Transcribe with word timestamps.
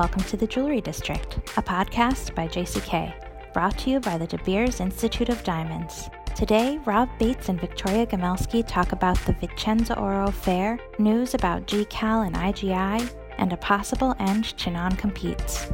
welcome 0.00 0.22
to 0.22 0.38
the 0.38 0.46
Jewelry 0.46 0.80
District, 0.80 1.36
a 1.58 1.62
podcast 1.62 2.34
by 2.34 2.48
JCK, 2.48 3.52
brought 3.52 3.76
to 3.80 3.90
you 3.90 4.00
by 4.00 4.16
the 4.16 4.26
De 4.26 4.38
Beers 4.44 4.80
Institute 4.80 5.28
of 5.28 5.44
Diamonds. 5.44 6.08
Today, 6.34 6.78
Rob 6.86 7.10
Bates 7.18 7.50
and 7.50 7.60
Victoria 7.60 8.06
Gomelsky 8.06 8.66
talk 8.66 8.92
about 8.92 9.18
the 9.26 9.34
Vicenza 9.34 10.00
Oro 10.00 10.30
Fair, 10.30 10.78
news 10.98 11.34
about 11.34 11.66
GCAL 11.66 12.26
and 12.28 12.34
IGI, 12.34 13.14
and 13.36 13.52
a 13.52 13.58
possible 13.58 14.16
end 14.18 14.56
to 14.56 14.70
non 14.70 14.96
competes. 14.96 15.70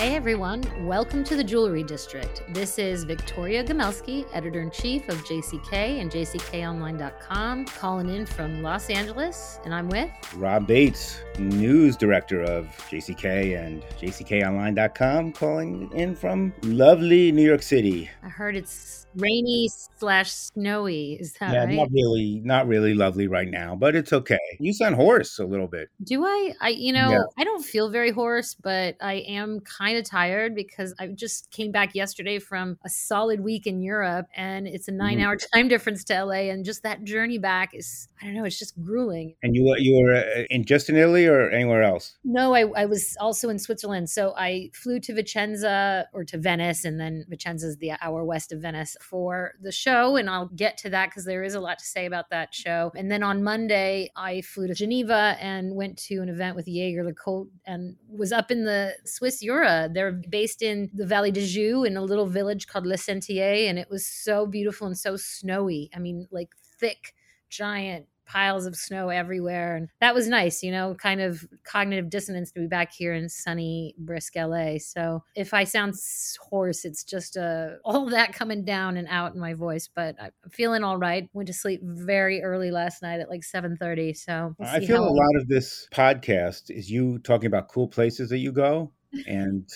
Hey 0.00 0.16
everyone, 0.16 0.64
welcome 0.86 1.22
to 1.24 1.36
the 1.36 1.44
Jewelry 1.44 1.82
District. 1.82 2.42
This 2.54 2.78
is 2.78 3.04
Victoria 3.04 3.62
Gomelsky, 3.62 4.24
editor 4.32 4.62
in 4.62 4.70
chief 4.70 5.06
of 5.10 5.16
JCK 5.26 6.00
and 6.00 6.10
JCKOnline.com, 6.10 7.66
calling 7.66 8.08
in 8.08 8.24
from 8.24 8.62
Los 8.62 8.88
Angeles, 8.88 9.60
and 9.66 9.74
I'm 9.74 9.90
with 9.90 10.08
Rob 10.36 10.66
Bates, 10.66 11.18
news 11.38 11.98
director 11.98 12.40
of 12.40 12.64
JCK 12.90 13.62
and 13.62 13.82
JCKOnline.com, 14.00 15.32
calling 15.32 15.92
in 15.92 16.14
from 16.14 16.54
lovely 16.62 17.30
New 17.30 17.46
York 17.46 17.60
City. 17.60 18.08
I 18.22 18.30
heard 18.30 18.56
it's 18.56 19.00
rainy 19.16 19.68
slash 19.98 20.32
snowy. 20.32 21.14
Is 21.20 21.34
that 21.34 21.52
yeah, 21.52 21.64
right? 21.64 21.74
not 21.74 21.90
really, 21.90 22.40
not 22.44 22.66
really 22.66 22.94
lovely 22.94 23.26
right 23.26 23.48
now, 23.48 23.74
but 23.74 23.94
it's 23.94 24.12
okay. 24.12 24.38
You 24.58 24.72
sound 24.72 24.94
hoarse 24.94 25.38
a 25.38 25.44
little 25.44 25.66
bit. 25.66 25.90
Do 26.02 26.24
I? 26.24 26.52
I 26.60 26.68
you 26.70 26.92
know, 26.92 27.10
Yeah. 27.10 27.22
I 27.38 27.44
don't 27.44 27.64
feel 27.64 27.90
very 27.90 28.10
hoarse, 28.10 28.54
but 28.54 28.96
I 29.00 29.14
am 29.28 29.60
kind 29.60 29.89
of 29.96 30.04
tired 30.04 30.54
because 30.54 30.94
I 30.98 31.08
just 31.08 31.50
came 31.50 31.72
back 31.72 31.94
yesterday 31.94 32.38
from 32.38 32.78
a 32.84 32.88
solid 32.88 33.40
week 33.40 33.66
in 33.66 33.80
Europe 33.80 34.26
and 34.34 34.66
it's 34.66 34.88
a 34.88 34.92
9-hour 34.92 35.36
time 35.54 35.68
difference 35.68 36.04
to 36.04 36.24
LA 36.24 36.50
and 36.50 36.64
just 36.64 36.82
that 36.82 37.04
journey 37.04 37.38
back 37.38 37.70
is 37.74 38.08
I 38.20 38.26
don't 38.26 38.34
know, 38.34 38.44
it's 38.44 38.58
just 38.58 38.78
grueling. 38.82 39.34
And 39.42 39.56
you, 39.56 39.74
you 39.78 40.02
were 40.02 40.14
uh, 40.14 40.44
in 40.50 40.64
just 40.64 40.90
in 40.90 40.96
Italy 40.96 41.26
or 41.26 41.48
anywhere 41.48 41.82
else? 41.82 42.16
No, 42.22 42.54
I, 42.54 42.66
I 42.76 42.84
was 42.84 43.16
also 43.18 43.48
in 43.48 43.58
Switzerland. 43.58 44.10
So 44.10 44.34
I 44.36 44.70
flew 44.74 45.00
to 45.00 45.14
Vicenza 45.14 46.04
or 46.12 46.24
to 46.24 46.36
Venice, 46.36 46.84
and 46.84 47.00
then 47.00 47.24
Vicenza 47.30 47.64
is 47.64 47.78
the 47.78 47.92
hour 48.02 48.24
west 48.24 48.52
of 48.52 48.60
Venice 48.60 48.96
for 49.00 49.54
the 49.62 49.72
show. 49.72 50.16
And 50.16 50.28
I'll 50.28 50.48
get 50.48 50.76
to 50.78 50.90
that 50.90 51.08
because 51.08 51.24
there 51.24 51.42
is 51.42 51.54
a 51.54 51.60
lot 51.60 51.78
to 51.78 51.84
say 51.84 52.04
about 52.04 52.28
that 52.30 52.54
show. 52.54 52.92
And 52.94 53.10
then 53.10 53.22
on 53.22 53.42
Monday, 53.42 54.10
I 54.16 54.42
flew 54.42 54.66
to 54.66 54.74
Geneva 54.74 55.36
and 55.40 55.74
went 55.74 55.96
to 56.04 56.16
an 56.16 56.28
event 56.28 56.56
with 56.56 56.68
Jaeger 56.68 57.04
LeCoultre 57.04 57.50
and 57.66 57.96
was 58.08 58.32
up 58.32 58.50
in 58.50 58.64
the 58.64 58.96
Swiss 59.06 59.40
Jura. 59.40 59.79
They're 59.88 60.12
based 60.12 60.62
in 60.62 60.90
the 60.92 61.04
Vallée 61.04 61.32
de 61.32 61.46
Joux 61.46 61.84
in 61.84 61.96
a 61.96 62.02
little 62.02 62.26
village 62.26 62.66
called 62.66 62.86
Le 62.86 62.96
Sentier. 62.96 63.68
And 63.68 63.78
it 63.78 63.88
was 63.90 64.06
so 64.06 64.46
beautiful 64.46 64.86
and 64.86 64.98
so 64.98 65.16
snowy. 65.16 65.90
I 65.94 65.98
mean, 65.98 66.26
like 66.30 66.50
thick, 66.78 67.14
giant 67.48 68.06
piles 68.30 68.64
of 68.64 68.76
snow 68.76 69.08
everywhere 69.08 69.74
and 69.74 69.88
that 70.00 70.14
was 70.14 70.28
nice 70.28 70.62
you 70.62 70.70
know 70.70 70.94
kind 70.94 71.20
of 71.20 71.44
cognitive 71.64 72.08
dissonance 72.08 72.52
to 72.52 72.60
be 72.60 72.68
back 72.68 72.92
here 72.92 73.12
in 73.12 73.28
sunny 73.28 73.92
brisk 73.98 74.34
la 74.36 74.76
so 74.78 75.24
if 75.34 75.52
i 75.52 75.64
sound 75.64 75.94
hoarse 76.40 76.84
it's 76.84 77.02
just 77.02 77.36
uh, 77.36 77.70
all 77.84 78.06
that 78.08 78.32
coming 78.32 78.64
down 78.64 78.96
and 78.96 79.08
out 79.10 79.34
in 79.34 79.40
my 79.40 79.52
voice 79.52 79.88
but 79.92 80.14
i'm 80.20 80.30
feeling 80.48 80.84
all 80.84 80.96
right 80.96 81.28
went 81.32 81.48
to 81.48 81.52
sleep 81.52 81.80
very 81.82 82.40
early 82.40 82.70
last 82.70 83.02
night 83.02 83.18
at 83.18 83.28
like 83.28 83.42
7.30 83.42 84.16
so 84.16 84.54
we'll 84.58 84.68
I 84.68 84.78
feel 84.78 85.02
a 85.02 85.10
lot 85.10 85.36
of 85.36 85.48
this 85.48 85.88
podcast 85.92 86.70
is 86.70 86.88
you 86.88 87.18
talking 87.18 87.46
about 87.46 87.68
cool 87.68 87.88
places 87.88 88.28
that 88.30 88.38
you 88.38 88.52
go. 88.52 88.92
And, 89.26 89.68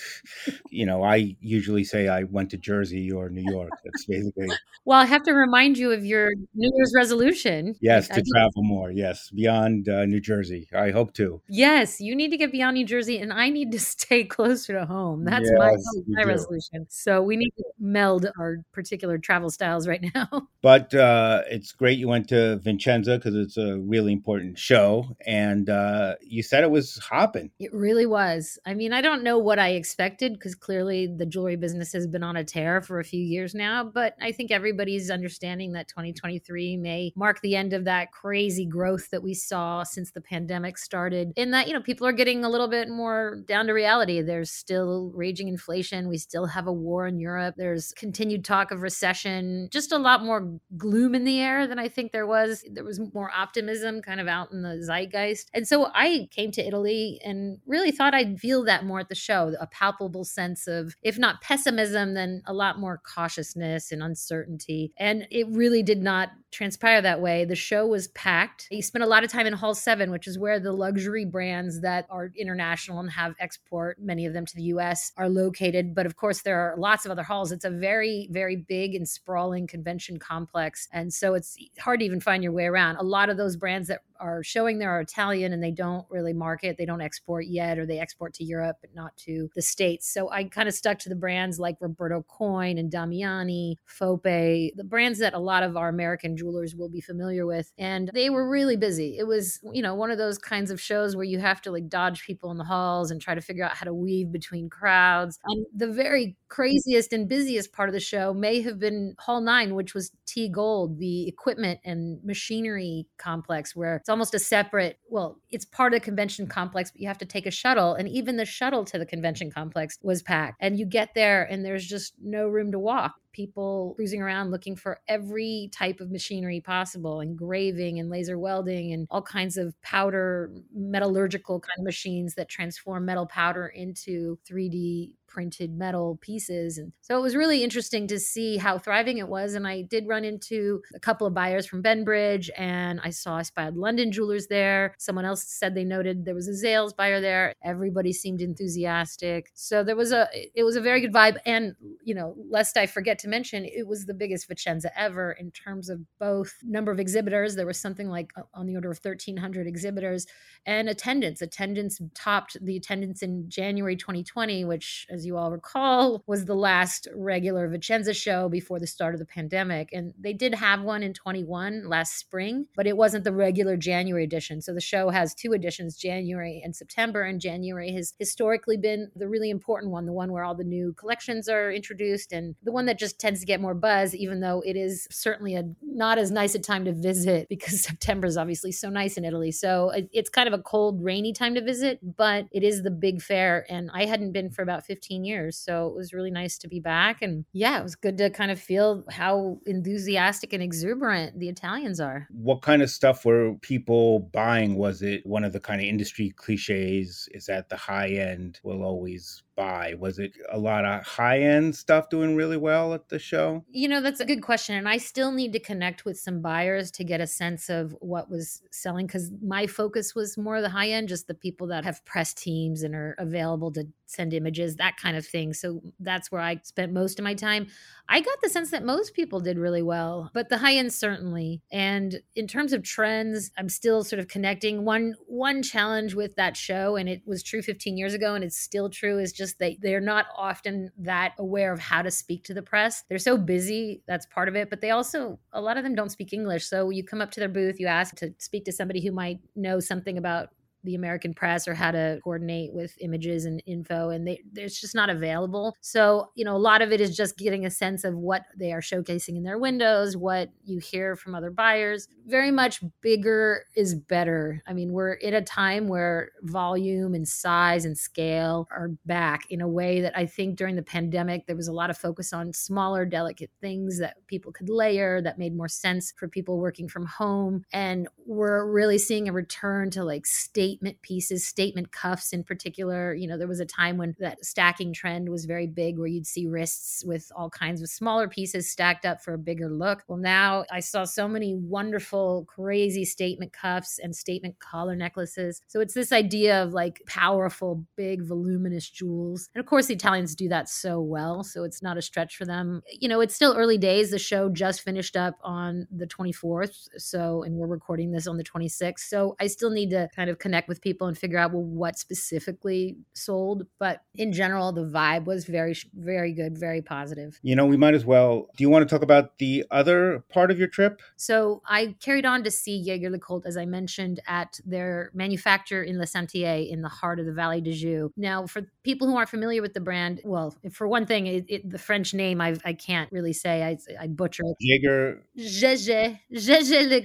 you 0.71 0.87
know, 0.87 1.03
I 1.03 1.37
usually 1.41 1.85
say 1.85 2.09
I 2.09 2.25
went 2.25 2.51
to 2.51 2.57
Jersey 2.57 3.11
or 3.11 3.29
New 3.29 3.51
York. 3.51 3.71
That's 3.85 4.05
basically, 4.07 4.49
well 4.85 5.01
i 5.01 5.07
have 5.07 5.23
to 5.23 5.33
remind 5.33 5.79
you 5.79 5.93
of 5.93 6.05
your 6.05 6.31
new 6.55 6.71
year's 6.77 6.93
resolution 6.95 7.75
yes, 7.81 8.09
I- 8.11 8.14
I 8.14 8.17
to 8.19 8.23
think- 8.23 8.35
travel 8.35 8.63
more. 8.63 8.91
Yes, 8.91 9.31
beyond 9.31 9.89
uh, 9.89 10.05
New 10.07 10.20
Jersey. 10.20 10.69
I 10.77 10.91
hope 10.91 11.14
to. 11.14 11.41
Yes, 11.48 12.01
you 12.01 12.14
need 12.14 12.31
to 12.31 12.36
get 12.36 12.53
beyond 12.53 12.75
New 12.75 12.86
Jersey, 12.86 13.19
and 13.19 13.33
I 13.33 13.48
need 13.51 13.73
to 13.73 13.81
stay 13.95 14.25
closer 14.25 14.75
to 14.75 14.86
home. 14.86 15.25
That's 15.25 15.51
my, 15.57 15.70
Yes, 15.70 15.85
you 15.95 16.05
my 16.08 16.23
resolution. 16.25 16.87
So 16.89 17.23
we 17.23 17.37
need 17.37 17.51
to 17.58 17.64
meld 17.81 18.27
our 18.39 18.58
particular 18.73 19.19
travel 19.19 19.51
styles 19.51 19.89
right 19.89 20.05
now. 20.14 20.29
But 20.63 20.95
uh, 20.95 21.42
it's 21.51 21.73
great 21.73 21.98
you 21.98 22.08
went 22.08 22.29
to 22.31 22.57
Vincenza 22.57 23.17
because 23.19 23.35
it's 23.35 23.58
a 23.58 23.79
really 23.79 24.13
important 24.13 24.58
show. 24.58 25.14
And 25.27 25.69
uh, 25.69 26.14
you 26.23 26.42
said 26.42 26.64
it 26.64 26.70
was 26.70 26.97
hopping. 26.98 27.51
It 27.61 27.73
really 27.75 28.07
was. 28.07 28.58
I 28.64 28.73
mean, 28.73 28.92
I 28.95 29.03
don't 29.03 29.23
know 29.24 29.39
what 29.39 29.58
I 29.58 29.70
expected 29.70 30.35
because 30.35 30.55
clearly 30.55 31.07
the 31.07 31.27
jewelry 31.27 31.57
business 31.57 31.92
has 31.92 32.07
been 32.07 32.23
on 32.23 32.36
a 32.36 32.45
tear 32.45 32.80
for 32.80 33.01
a 33.01 33.05
few 33.05 33.23
years 33.23 33.55
now. 33.55 33.83
But 33.83 34.14
I 34.20 34.33
think 34.33 34.51
everybody's 34.51 35.11
understanding 35.11 35.73
that 35.73 35.89
2023 35.89 36.77
may 36.77 37.12
mark 37.17 37.40
the 37.40 37.57
end 37.57 37.73
of 37.73 37.84
that 37.86 38.13
crazy 38.13 38.67
growth 38.67 39.11
that 39.11 39.23
we 39.23 39.34
saw 39.34 39.83
since 39.83 40.13
the 40.13 40.20
pandemic 40.20 40.79
started. 40.79 41.33
In 41.36 41.51
that, 41.51 41.67
you 41.67 41.73
know, 41.73 41.80
people 41.80 42.07
are 42.07 42.13
getting 42.13 42.45
a 42.45 42.48
little 42.48 42.68
bit 42.68 42.89
more 42.89 43.42
down 43.46 43.67
to 43.67 43.73
reality. 43.73 44.20
There's 44.20 44.51
still 44.51 45.11
raging 45.14 45.48
inflation. 45.48 46.08
We 46.08 46.18
still 46.18 46.46
have 46.46 46.67
a 46.67 46.73
war 46.73 47.07
in 47.07 47.18
Europe. 47.18 47.55
There's 47.57 47.92
continued 47.92 48.45
talk 48.45 48.70
of 48.70 48.83
recession, 48.83 49.68
just 49.73 49.92
a 49.92 49.98
lot 49.98 50.23
more 50.23 50.58
gloom 50.77 51.14
in 51.14 51.24
the 51.24 51.40
air 51.40 51.67
than 51.67 51.79
I 51.79 51.89
think 51.89 52.13
there 52.13 52.27
was. 52.27 52.64
There 52.70 52.84
was 52.84 53.01
more 53.14 53.30
optimism 53.34 54.02
kind 54.02 54.20
of 54.20 54.29
out 54.29 54.52
in 54.52 54.63
the 54.63 54.83
zeitgeist. 54.83 55.51
And 55.55 55.67
so 55.67 55.90
I 55.95 56.29
came 56.30 56.51
to 56.52 56.67
Italy 56.67 57.20
and 57.24 57.58
really 57.67 57.90
thought 57.90 58.14
I'd 58.14 58.39
feel 58.39 58.64
that 58.64 58.84
more 58.84 59.01
at 59.01 59.08
the 59.08 59.14
show 59.14 59.55
a 59.61 59.67
palpable 59.67 60.25
sense 60.25 60.67
of, 60.67 60.95
if 61.02 61.19
not 61.19 61.41
pessimism, 61.41 62.14
then 62.14 62.42
a 62.47 62.52
lot 62.52 62.79
more 62.79 63.01
cautiousness 63.14 63.92
and 63.92 64.02
uncertainty. 64.02 64.92
And 64.97 65.27
it 65.30 65.47
really 65.48 65.83
did 65.83 66.02
not 66.02 66.30
transpire 66.51 67.02
that 67.02 67.20
way. 67.20 67.45
The 67.45 67.57
show 67.57 67.86
was 67.86 68.08
packed. 68.08 68.69
You 68.70 68.83
spent 68.83 69.05
a 69.05 69.08
lot 69.08 69.25
of 69.25 69.30
time 69.30 69.47
in 69.47 69.52
Hall 69.52 69.75
7, 69.75 70.11
which 70.11 70.27
is 70.27 70.39
where 70.39 70.61
the 70.61 70.73
luxury 70.73 71.25
brands 71.25 71.80
that 71.80 72.07
are 72.11 72.30
international 72.36 73.01
and 73.01 73.11
have 73.11 73.35
export, 73.41 73.98
many 74.01 74.25
of 74.27 74.33
them 74.33 74.47
to 74.47 74.57
the 74.57 74.63
US, 74.64 75.13
are 75.17 75.29
located. 75.29 75.95
But 75.95 76.07
of 76.07 76.17
course, 76.17 76.42
there 76.42 76.61
are 76.61 76.77
lots 76.79 77.05
of 77.05 77.11
other 77.11 77.25
halls. 77.25 77.52
It's 77.52 77.64
a 77.64 77.70
very, 77.70 78.29
very 78.31 78.57
big 78.57 78.95
and 78.95 79.08
sprawling 79.08 79.67
convention 79.67 80.19
complex. 80.19 80.89
And 80.92 81.13
so 81.13 81.35
it's 81.35 81.57
hard 81.79 82.01
to 82.01 82.07
even 82.07 82.20
find 82.20 82.42
your 82.42 82.52
way 82.52 82.67
around. 82.67 82.96
A 82.96 83.02
lot 83.02 83.31
of 83.31 83.36
those 83.36 83.57
brands 83.57 83.89
that 83.89 84.01
are 84.20 84.42
showing 84.42 84.79
there 84.79 84.91
are 84.91 85.01
Italian 85.01 85.52
and 85.52 85.63
they 85.63 85.73
don't 85.73 86.07
really 86.08 86.33
market, 86.33 86.77
they 86.79 86.86
don't 86.86 87.01
export 87.01 87.46
yet, 87.46 87.79
or 87.79 87.86
they 87.86 87.98
export 87.98 88.33
to 88.35 88.45
Europe, 88.45 88.77
but 88.81 88.95
not 88.95 89.04
to 89.19 89.48
the 89.55 89.63
States. 89.63 90.13
So 90.13 90.31
I 90.31 90.45
kind 90.45 90.69
of 90.69 90.75
stuck 90.75 90.98
to 91.01 91.09
the 91.09 91.15
brands 91.15 91.59
like 91.59 91.77
Roberto 91.81 92.25
Coin 92.29 92.79
and 92.79 92.91
Damiani, 92.91 93.77
Fope, 93.85 94.23
the 94.23 94.85
brands 94.85 95.19
that 95.19 95.35
a 95.35 95.39
lot 95.39 95.63
of 95.63 95.77
our 95.77 95.89
American 95.89 96.37
jewelers 96.37 96.75
will 96.75 96.89
be 96.89 97.01
familiar 97.01 97.47
with. 97.47 97.73
And 97.79 98.11
they 98.14 98.31
were 98.31 98.48
really 98.48 98.77
busy. 98.77 99.17
It 99.19 99.27
was, 99.27 99.61
you 99.73 99.83
know, 99.83 99.95
one 99.95 100.11
of 100.11 100.19
those 100.19 100.39
kinds 100.39 100.70
of 100.70 100.81
shows 100.81 101.17
where 101.17 101.25
you 101.25 101.39
have 101.39 101.61
to 101.63 101.70
like 101.70 101.89
dodge 101.89 102.25
people 102.25 102.51
in 102.51 102.59
the 102.59 102.64
halls 102.64 103.11
and 103.11 103.20
try 103.20 103.35
to 103.35 103.41
figure 103.41 103.64
out 103.64 103.77
how 103.77 103.85
to 103.85 103.95
weave 103.95 104.33
between 104.33 104.69
crowds. 104.70 105.39
And 105.45 105.67
the 105.75 105.93
very 105.93 106.37
craziest 106.48 107.13
and 107.13 107.29
busiest 107.29 107.73
part 107.73 107.89
of 107.89 107.93
the 107.93 108.01
show 108.01 108.33
may 108.33 108.63
have 108.63 108.79
been 108.79 109.14
Hall 109.19 109.41
9, 109.41 109.75
which 109.75 109.95
was 109.95 110.13
T 110.27 110.48
Gold, 110.48 110.98
the 110.98 111.27
equipment 111.27 111.81
and 111.85 112.23
machinery 112.25 113.07
complex, 113.19 113.75
where 113.75 113.97
it's 113.97 114.09
almost 114.09 114.35
a 114.35 114.39
separate, 114.39 114.98
well, 115.09 115.41
it's 115.51 115.64
part 115.64 115.93
of 115.93 116.01
the 116.01 116.05
convention 116.05 116.47
complex, 116.47 116.91
but 116.91 117.01
you 117.01 117.09
have 117.09 117.19
to 117.19 117.25
take 117.25 117.47
a 117.47 117.51
shuttle. 117.51 117.95
And 117.95 118.09
even 118.09 118.37
the 118.37 118.45
shuttle 118.45 118.85
to 118.95 118.99
the 118.99 119.07
convention 119.07 119.51
complex 119.51 119.99
was 120.03 120.23
packed. 120.23 120.57
And 120.61 120.79
you 120.79 120.87
get 120.87 121.15
there 121.15 121.45
and 121.45 121.65
there's 121.65 121.87
just 121.87 122.15
no 122.23 122.47
room 122.47 122.73
to 122.73 122.79
walk. 122.79 123.15
People 123.33 123.95
cruising 123.97 124.23
around 124.23 124.53
looking 124.53 124.77
for 124.77 125.01
every 125.09 125.69
type 125.73 126.01
of 126.01 126.13
machinery 126.13 126.61
possible, 126.61 127.21
engraving 127.21 127.99
and 127.99 128.09
laser 128.09 128.38
welding, 128.38 128.93
and 128.93 129.09
all 129.11 129.23
kinds 129.23 129.56
of 129.56 129.75
powder, 129.82 130.53
metallurgical 130.73 131.59
kind 131.59 131.79
of 131.79 131.85
machines 131.85 132.35
that 132.35 132.49
transform 132.49 133.05
metal 133.05 133.27
powder 133.27 133.67
into 133.67 134.38
3D 134.49 135.15
printed 135.34 135.76
metal 135.76 136.16
pieces. 136.20 136.78
And 136.78 136.92
so 137.00 137.19
it 137.19 137.20
was 137.20 137.34
really 137.34 137.64
interesting 137.64 138.06
to 138.06 138.20
see 138.20 138.56
how 138.56 138.78
thriving 138.78 139.19
it 139.19 139.28
was. 139.28 139.54
And 139.54 139.66
I 139.66 139.82
did 139.82 140.06
run 140.06 140.25
into 140.25 140.81
a 140.94 141.00
couple 141.00 141.26
of 141.26 141.34
buyers 141.34 141.66
from 141.66 141.82
Ben 141.82 142.04
Bridge 142.04 142.52
and 142.56 143.00
I 143.02 143.10
saw 143.10 143.38
I 143.38 143.42
spied 143.42 143.75
London 143.75 144.12
jewelers 144.12 144.46
there. 144.46 144.94
Someone 144.96 145.25
else 145.25 145.42
said 145.42 145.75
they 145.75 145.82
noted 145.82 146.25
there 146.25 146.36
was 146.36 146.46
a 146.46 146.52
Zales 146.52 146.94
buyer 146.94 147.20
there. 147.20 147.52
Everybody 147.64 148.12
seemed 148.12 148.40
enthusiastic. 148.40 149.50
So 149.54 149.82
there 149.82 149.96
was 149.96 150.12
a 150.12 150.28
it 150.54 150.62
was 150.62 150.76
a 150.76 150.81
very 150.81 151.00
good 151.00 151.12
vibe. 151.12 151.38
And 151.44 151.75
you 152.04 152.14
know, 152.14 152.37
lest 152.48 152.76
I 152.76 152.87
forget 152.87 153.19
to 153.20 153.28
mention, 153.28 153.64
it 153.64 153.88
was 153.88 154.06
the 154.06 154.14
biggest 154.14 154.48
Vicenza 154.48 154.90
ever 154.96 155.32
in 155.32 155.50
terms 155.50 155.88
of 155.88 156.00
both 156.20 156.54
number 156.62 156.92
of 156.92 157.00
exhibitors. 157.00 157.56
There 157.56 157.66
was 157.66 157.80
something 157.80 158.08
like 158.08 158.30
uh, 158.37 158.42
on 158.54 158.66
the 158.66 158.76
order 158.76 158.92
of 158.92 159.00
1,300 159.02 159.66
exhibitors 159.66 160.26
and 160.64 160.88
attendance. 160.88 161.42
Attendance 161.42 162.00
topped 162.14 162.56
the 162.64 162.76
attendance 162.76 163.20
in 163.20 163.48
January 163.48 163.96
2020, 163.96 164.64
which, 164.64 165.06
as 165.10 165.24
you 165.25 165.37
all 165.37 165.50
recall, 165.50 166.23
was 166.26 166.44
the 166.44 166.55
last 166.55 167.09
regular 167.15 167.69
Vicenza 167.69 168.15
show 168.15 168.49
before 168.49 168.79
the 168.79 168.87
start 168.87 169.15
of 169.15 169.21
the 169.21 169.26
pandemic. 169.26 169.91
And 169.93 170.12
they 170.19 170.32
did 170.32 170.55
have 170.55 170.82
one 170.82 171.03
in 171.03 171.15
21 171.15 171.88
last 171.88 172.19
spring, 172.19 172.67
but 172.75 172.87
it 172.87 172.97
wasn't 172.97 173.25
the 173.25 173.32
regular 173.32 173.76
January 173.76 174.25
edition. 174.25 174.61
So 174.61 174.75
the 174.75 174.81
show 174.81 175.11
has 175.11 175.35
two 175.35 175.53
editions, 175.53 175.97
January 175.97 176.61
and 176.65 176.75
September. 176.75 177.23
And 177.23 177.41
January 177.41 177.93
has 177.93 178.15
historically 178.19 178.76
been 178.76 179.11
the 179.15 179.29
really 179.29 179.50
important 179.50 179.93
one, 179.93 180.06
the 180.06 180.12
one 180.12 180.32
where 180.32 180.44
all 180.44 180.55
the 180.55 180.65
new 180.65 180.93
collections 180.94 181.49
are 181.49 181.71
introduced 181.71 182.32
and 182.32 182.55
the 182.62 182.73
one 182.73 182.87
that 182.87 182.99
just 182.99 183.19
tends 183.19 183.41
to 183.41 183.47
get 183.47 183.61
more 183.61 183.75
buzz, 183.75 184.15
even 184.15 184.41
though 184.41 184.62
it 184.65 184.76
is 184.76 185.06
certainly 185.11 185.55
a 185.55 185.65
not 185.82 186.19
as 186.19 186.31
nice 186.31 186.55
a 186.55 186.59
time 186.59 186.85
to 186.85 186.93
visit 186.93 187.49
because 187.55 187.82
September 187.82 188.26
is 188.26 188.37
obviously 188.37 188.73
so 188.73 188.88
nice 188.88 189.17
in 189.17 189.25
Italy. 189.25 189.53
So 189.53 189.93
it's 190.12 190.31
kind 190.31 190.49
of 190.49 190.55
a 190.55 190.62
cold, 190.62 191.03
rainy 191.03 191.32
time 191.32 191.55
to 191.55 191.62
visit, 191.62 191.99
but 192.17 192.47
it 192.53 192.62
is 192.62 192.82
the 192.82 192.91
big 192.91 193.23
fair. 193.23 193.67
And 193.69 193.91
I 193.93 194.06
hadn't 194.06 194.32
been 194.32 194.50
for 194.50 194.62
about 194.62 194.85
15 194.85 195.13
years. 195.22 195.58
So 195.58 195.87
it 195.87 195.94
was 195.94 196.14
really 196.14 196.31
nice 196.31 196.56
to 196.58 196.69
be 196.69 196.81
back. 196.81 197.20
And 197.20 197.44
yeah, 197.52 197.78
it 197.78 197.82
was 197.82 197.94
good 197.94 198.16
to 198.19 198.31
kind 198.31 198.50
of 198.50 198.58
feel 198.58 199.05
how 199.11 199.58
enthusiastic 199.66 200.55
and 200.55 200.62
exuberant 200.62 201.38
the 201.38 201.50
Italians 201.50 202.00
are. 202.00 202.26
What 202.31 202.62
kind 202.62 202.81
of 202.81 202.88
stuff 202.88 203.26
were 203.26 203.56
people 203.61 204.31
buying? 204.32 204.76
Was 204.76 205.02
it 205.02 205.25
one 205.26 205.44
of 205.44 205.52
the 205.52 205.61
kind 205.61 205.81
of 205.81 205.87
industry 205.87 206.31
cliches? 206.31 207.28
Is 207.32 207.46
that 207.46 207.69
the 207.69 207.76
high 207.76 208.08
end 208.08 208.58
will 208.62 208.82
always 208.82 209.44
buy? 209.56 209.94
Was 209.98 210.18
it 210.18 210.32
a 210.50 210.58
lot 210.58 210.84
of 210.84 211.04
high 211.04 211.40
end 211.40 211.76
stuff 211.76 212.08
doing 212.08 212.36
really 212.36 212.56
well 212.56 212.94
at 212.94 213.08
the 213.08 213.18
show? 213.18 213.64
You 213.70 213.88
know, 213.88 214.00
that's 214.00 214.20
a 214.20 214.24
good 214.24 214.42
question. 214.42 214.76
And 214.76 214.88
I 214.88 214.98
still 214.98 215.32
need 215.32 215.52
to 215.52 215.58
connect 215.58 216.04
with 216.04 216.18
some 216.18 216.40
buyers 216.40 216.90
to 216.92 217.04
get 217.04 217.20
a 217.20 217.26
sense 217.26 217.68
of 217.68 217.96
what 218.00 218.30
was 218.30 218.62
selling 218.70 219.06
because 219.06 219.30
my 219.42 219.66
focus 219.66 220.14
was 220.14 220.36
more 220.36 220.60
the 220.60 220.68
high 220.68 220.88
end, 220.88 221.08
just 221.08 221.26
the 221.26 221.34
people 221.34 221.66
that 221.68 221.84
have 221.84 222.04
press 222.04 222.34
teams 222.34 222.82
and 222.82 222.94
are 222.94 223.14
available 223.18 223.72
to 223.72 223.86
send 224.06 224.32
images, 224.32 224.76
that 224.76 224.96
kind 224.96 225.16
of 225.16 225.26
thing. 225.26 225.52
So 225.52 225.80
that's 225.98 226.30
where 226.30 226.40
I 226.40 226.60
spent 226.62 226.92
most 226.92 227.18
of 227.18 227.24
my 227.24 227.34
time. 227.34 227.66
I 228.08 228.20
got 228.20 228.40
the 228.42 228.48
sense 228.48 228.70
that 228.70 228.84
most 228.84 229.14
people 229.14 229.40
did 229.40 229.58
really 229.58 229.82
well, 229.82 230.30
but 230.34 230.48
the 230.48 230.58
high 230.58 230.74
end 230.74 230.92
certainly. 230.92 231.62
And 231.72 232.20
in 232.36 232.46
terms 232.46 232.72
of 232.72 232.82
trends, 232.82 233.50
I'm 233.58 233.68
still 233.68 234.04
sort 234.04 234.20
of 234.20 234.28
connecting. 234.28 234.84
One 234.84 235.14
one 235.26 235.62
challenge 235.62 236.14
with 236.14 236.36
that 236.36 236.56
show, 236.56 236.96
and 236.96 237.08
it 237.08 237.22
was 237.26 237.42
true 237.42 237.62
15 237.62 237.96
years 237.96 238.14
ago, 238.14 238.34
and 238.34 238.44
it's 238.44 238.58
still 238.58 238.90
true, 238.90 239.18
is 239.18 239.32
just 239.32 239.44
that 239.55 239.76
they're 239.81 240.00
not 240.00 240.26
often 240.37 240.91
that 240.99 241.35
aware 241.38 241.73
of 241.73 241.79
how 241.79 242.02
to 242.02 242.11
speak 242.11 242.43
to 242.44 242.55
the 242.55 242.62
press. 242.62 243.05
They're 243.08 243.19
so 243.19 243.37
busy, 243.37 244.02
that's 244.08 244.26
part 244.26 244.49
of 244.49 244.56
it. 244.56 244.70
But 244.70 244.81
they 244.81 244.91
also, 244.91 245.38
a 245.52 245.61
lot 245.61 245.76
of 245.76 245.85
them 245.85 245.94
don't 245.94 246.11
speak 246.11 246.32
English. 246.32 246.67
So 246.67 246.88
you 246.88 247.05
come 247.05 247.20
up 247.20 247.31
to 247.32 247.41
their 247.41 247.49
booth, 247.49 247.79
you 247.79 247.87
ask 247.87 248.17
to 248.17 248.35
speak 248.38 248.64
to 248.64 248.73
somebody 248.73 249.05
who 249.05 249.12
might 249.12 249.41
know 249.55 249.79
something 249.79 250.17
about 250.17 250.49
the 250.84 250.94
American 250.94 251.34
press 251.34 251.66
or 251.66 251.75
how 251.75 251.90
to 251.90 252.20
coordinate 252.22 252.72
with 252.72 252.94
images 253.00 253.44
and 253.44 253.62
info, 253.66 254.10
and 254.10 254.26
they, 254.26 254.40
it's 254.54 254.81
just 254.81 254.94
not 254.94 255.10
available. 255.10 255.75
So, 255.81 256.31
you 256.34 256.44
know, 256.44 256.54
a 256.54 256.58
lot 256.58 256.82
of 256.82 256.92
it 256.92 257.00
is 257.00 257.16
just 257.16 257.36
getting 257.36 257.66
a 257.66 257.70
sense 257.70 258.04
of 258.04 258.14
what 258.14 258.42
they 258.56 258.72
are 258.72 258.81
showcasing 258.81 259.36
in 259.36 259.42
their 259.42 259.58
windows, 259.58 260.16
what 260.16 260.50
you 260.64 260.78
hear 260.78 261.16
from 261.16 261.34
other 261.34 261.50
buyers. 261.50 262.06
Very 262.26 262.50
much 262.50 262.82
bigger 263.00 263.64
is 263.75 263.94
better. 263.94 264.62
I 264.66 264.72
mean, 264.72 264.92
we're 264.92 265.14
in 265.14 265.34
a 265.34 265.42
time 265.42 265.88
where 265.88 266.31
volume 266.42 267.14
and 267.14 267.26
size 267.26 267.84
and 267.84 267.96
scale 267.96 268.69
are 268.70 268.90
back 269.06 269.46
in 269.50 269.60
a 269.60 269.69
way 269.69 270.00
that 270.00 270.16
I 270.16 270.26
think 270.26 270.56
during 270.56 270.76
the 270.76 270.82
pandemic, 270.82 271.46
there 271.46 271.56
was 271.56 271.69
a 271.69 271.72
lot 271.72 271.90
of 271.90 271.96
focus 271.96 272.32
on 272.32 272.52
smaller, 272.52 273.04
delicate 273.04 273.50
things 273.60 273.98
that 273.98 274.16
people 274.26 274.52
could 274.52 274.69
layer 274.69 275.20
that 275.22 275.38
made 275.38 275.56
more 275.56 275.69
sense 275.69 276.12
for 276.16 276.28
people 276.28 276.58
working 276.58 276.88
from 276.88 277.06
home. 277.06 277.64
And 277.72 278.08
we're 278.26 278.70
really 278.70 278.98
seeing 278.98 279.28
a 279.28 279.32
return 279.32 279.90
to 279.90 280.04
like 280.04 280.26
state 280.26 280.74
statement 280.75 281.00
pieces, 281.03 281.47
statement 281.47 281.93
cuffs 281.93 282.32
in 282.32 282.43
particular. 282.43 283.15
You 283.15 283.29
know, 283.29 283.38
there 283.38 283.47
was 283.47 283.61
a 283.61 283.65
time 283.65 283.97
when 283.97 284.17
that 284.19 284.44
stacking 284.44 284.93
trend 284.93 285.29
was 285.29 285.44
very 285.44 285.69
big 285.69 285.99
where 285.99 286.09
you'd 286.09 286.26
see 286.26 286.49
wrists 286.49 287.05
with 287.05 287.31
all 287.37 287.49
kinds 287.49 287.81
of 287.81 287.88
smaller 287.88 288.29
pieces 288.29 288.69
stacked 288.69 289.06
up 289.06 289.23
for 289.23 289.35
a 289.35 289.38
bigger 289.38 289.69
look. 289.69 290.03
Well, 290.09 290.19
now 290.19 290.65
I 290.73 290.81
saw 290.81 291.05
so 291.05 291.29
many 291.29 291.55
wonderful, 291.55 292.44
crazy 292.49 293.05
statement 293.05 293.53
cuffs 293.53 294.00
and 294.03 294.17
statement 294.17 294.59
collar 294.59 294.97
necklaces. 294.97 295.62
So 295.69 295.79
it's 295.79 295.94
this 295.94 296.11
idea 296.11 296.61
of 296.61 296.73
like 296.73 297.03
powerful, 297.06 297.85
big, 297.97 298.25
voluminous 298.25 298.91
jewels. 298.91 299.49
And 299.55 299.61
of 299.61 299.67
course, 299.67 299.87
the 299.87 299.94
Italians 299.94 300.35
do 300.35 300.49
that 300.49 300.69
so 300.69 301.00
well. 301.00 301.44
So 301.44 301.62
it's 301.62 301.82
not 301.82 301.99
a 301.99 302.03
stretch 302.03 302.37
for 302.37 302.47
them. 302.47 302.82
You 302.91 303.09
know, 303.09 303.21
it's 303.21 303.35
still 303.35 303.55
early 303.56 303.79
days. 303.79 304.11
The 304.11 304.19
show 304.19 304.49
just 304.49 304.81
finished 304.81 305.17
up 305.17 305.38
on 305.44 305.87
the 305.94 306.06
24th. 306.06 306.88
So, 306.97 307.44
and 307.44 307.55
we're 307.55 307.69
recording 307.69 308.11
this 308.11 308.26
on 308.26 308.38
the 308.38 308.44
26th. 308.44 308.99
So 308.99 309.37
I 309.38 309.47
still 309.47 309.71
need 309.71 309.91
to 309.91 310.09
kind 310.17 310.31
of 310.31 310.38
connect 310.38 310.63
connect 310.64 310.69
with 310.69 310.81
people 310.81 311.06
and 311.06 311.16
figure 311.16 311.38
out 311.38 311.52
well 311.52 311.62
what 311.62 311.99
specifically 311.99 312.96
sold. 313.14 313.66
But 313.78 314.02
in 314.14 314.32
general 314.32 314.72
the 314.72 314.84
vibe 314.84 315.26
was 315.26 315.44
very 315.44 315.75
very 315.94 316.32
good 316.32 316.58
very 316.58 316.82
positive. 316.82 317.38
You 317.43 317.56
know 317.56 317.66
we 317.66 317.76
might 317.76 317.94
as 317.94 318.05
well 318.05 318.49
do 318.56 318.64
you 318.64 318.70
want 318.70 318.88
to 318.88 318.94
talk 318.94 319.02
about 319.02 319.38
the 319.38 319.64
other 319.70 320.25
part 320.28 320.50
of 320.50 320.58
your 320.58 320.69
trip? 320.69 321.00
So 321.16 321.62
i 321.66 321.94
carried 322.00 322.26
on 322.26 322.43
to 322.44 322.50
see 322.50 322.76
jaeger 322.76 323.11
lecoultre 323.11 323.46
as 323.46 323.56
i 323.56 323.64
mentioned 323.64 324.20
at 324.26 324.61
their 324.64 325.11
manufacturer 325.14 325.82
in 325.82 325.99
le 325.99 326.06
sentier 326.06 326.66
in 326.69 326.82
the 326.82 326.88
heart 326.88 327.19
of 327.20 327.26
the 327.26 327.32
vallée 327.32 327.62
de 327.62 327.72
joux 327.72 328.11
now 328.16 328.46
for 328.46 328.62
people 328.84 329.08
who 329.08 329.16
aren't 329.16 329.28
familiar 329.28 329.62
with 329.62 329.75
the 329.75 329.81
brand 329.81 330.20
well 330.25 330.54
for 330.70 330.86
one 330.86 331.06
thing 331.06 331.26
it, 331.26 331.44
it, 331.48 331.70
the 331.70 331.78
french 331.78 332.14
name 332.14 332.40
I, 332.40 332.56
I 332.64 332.75
can't 332.75 333.10
really 333.12 333.32
say 333.32 333.62
i, 333.64 333.78
I 334.00 334.06
butcher 334.06 334.42
it 334.44 334.56
jaeger 334.60 335.22
jaeger 335.34 336.19
jaeger 336.31 337.00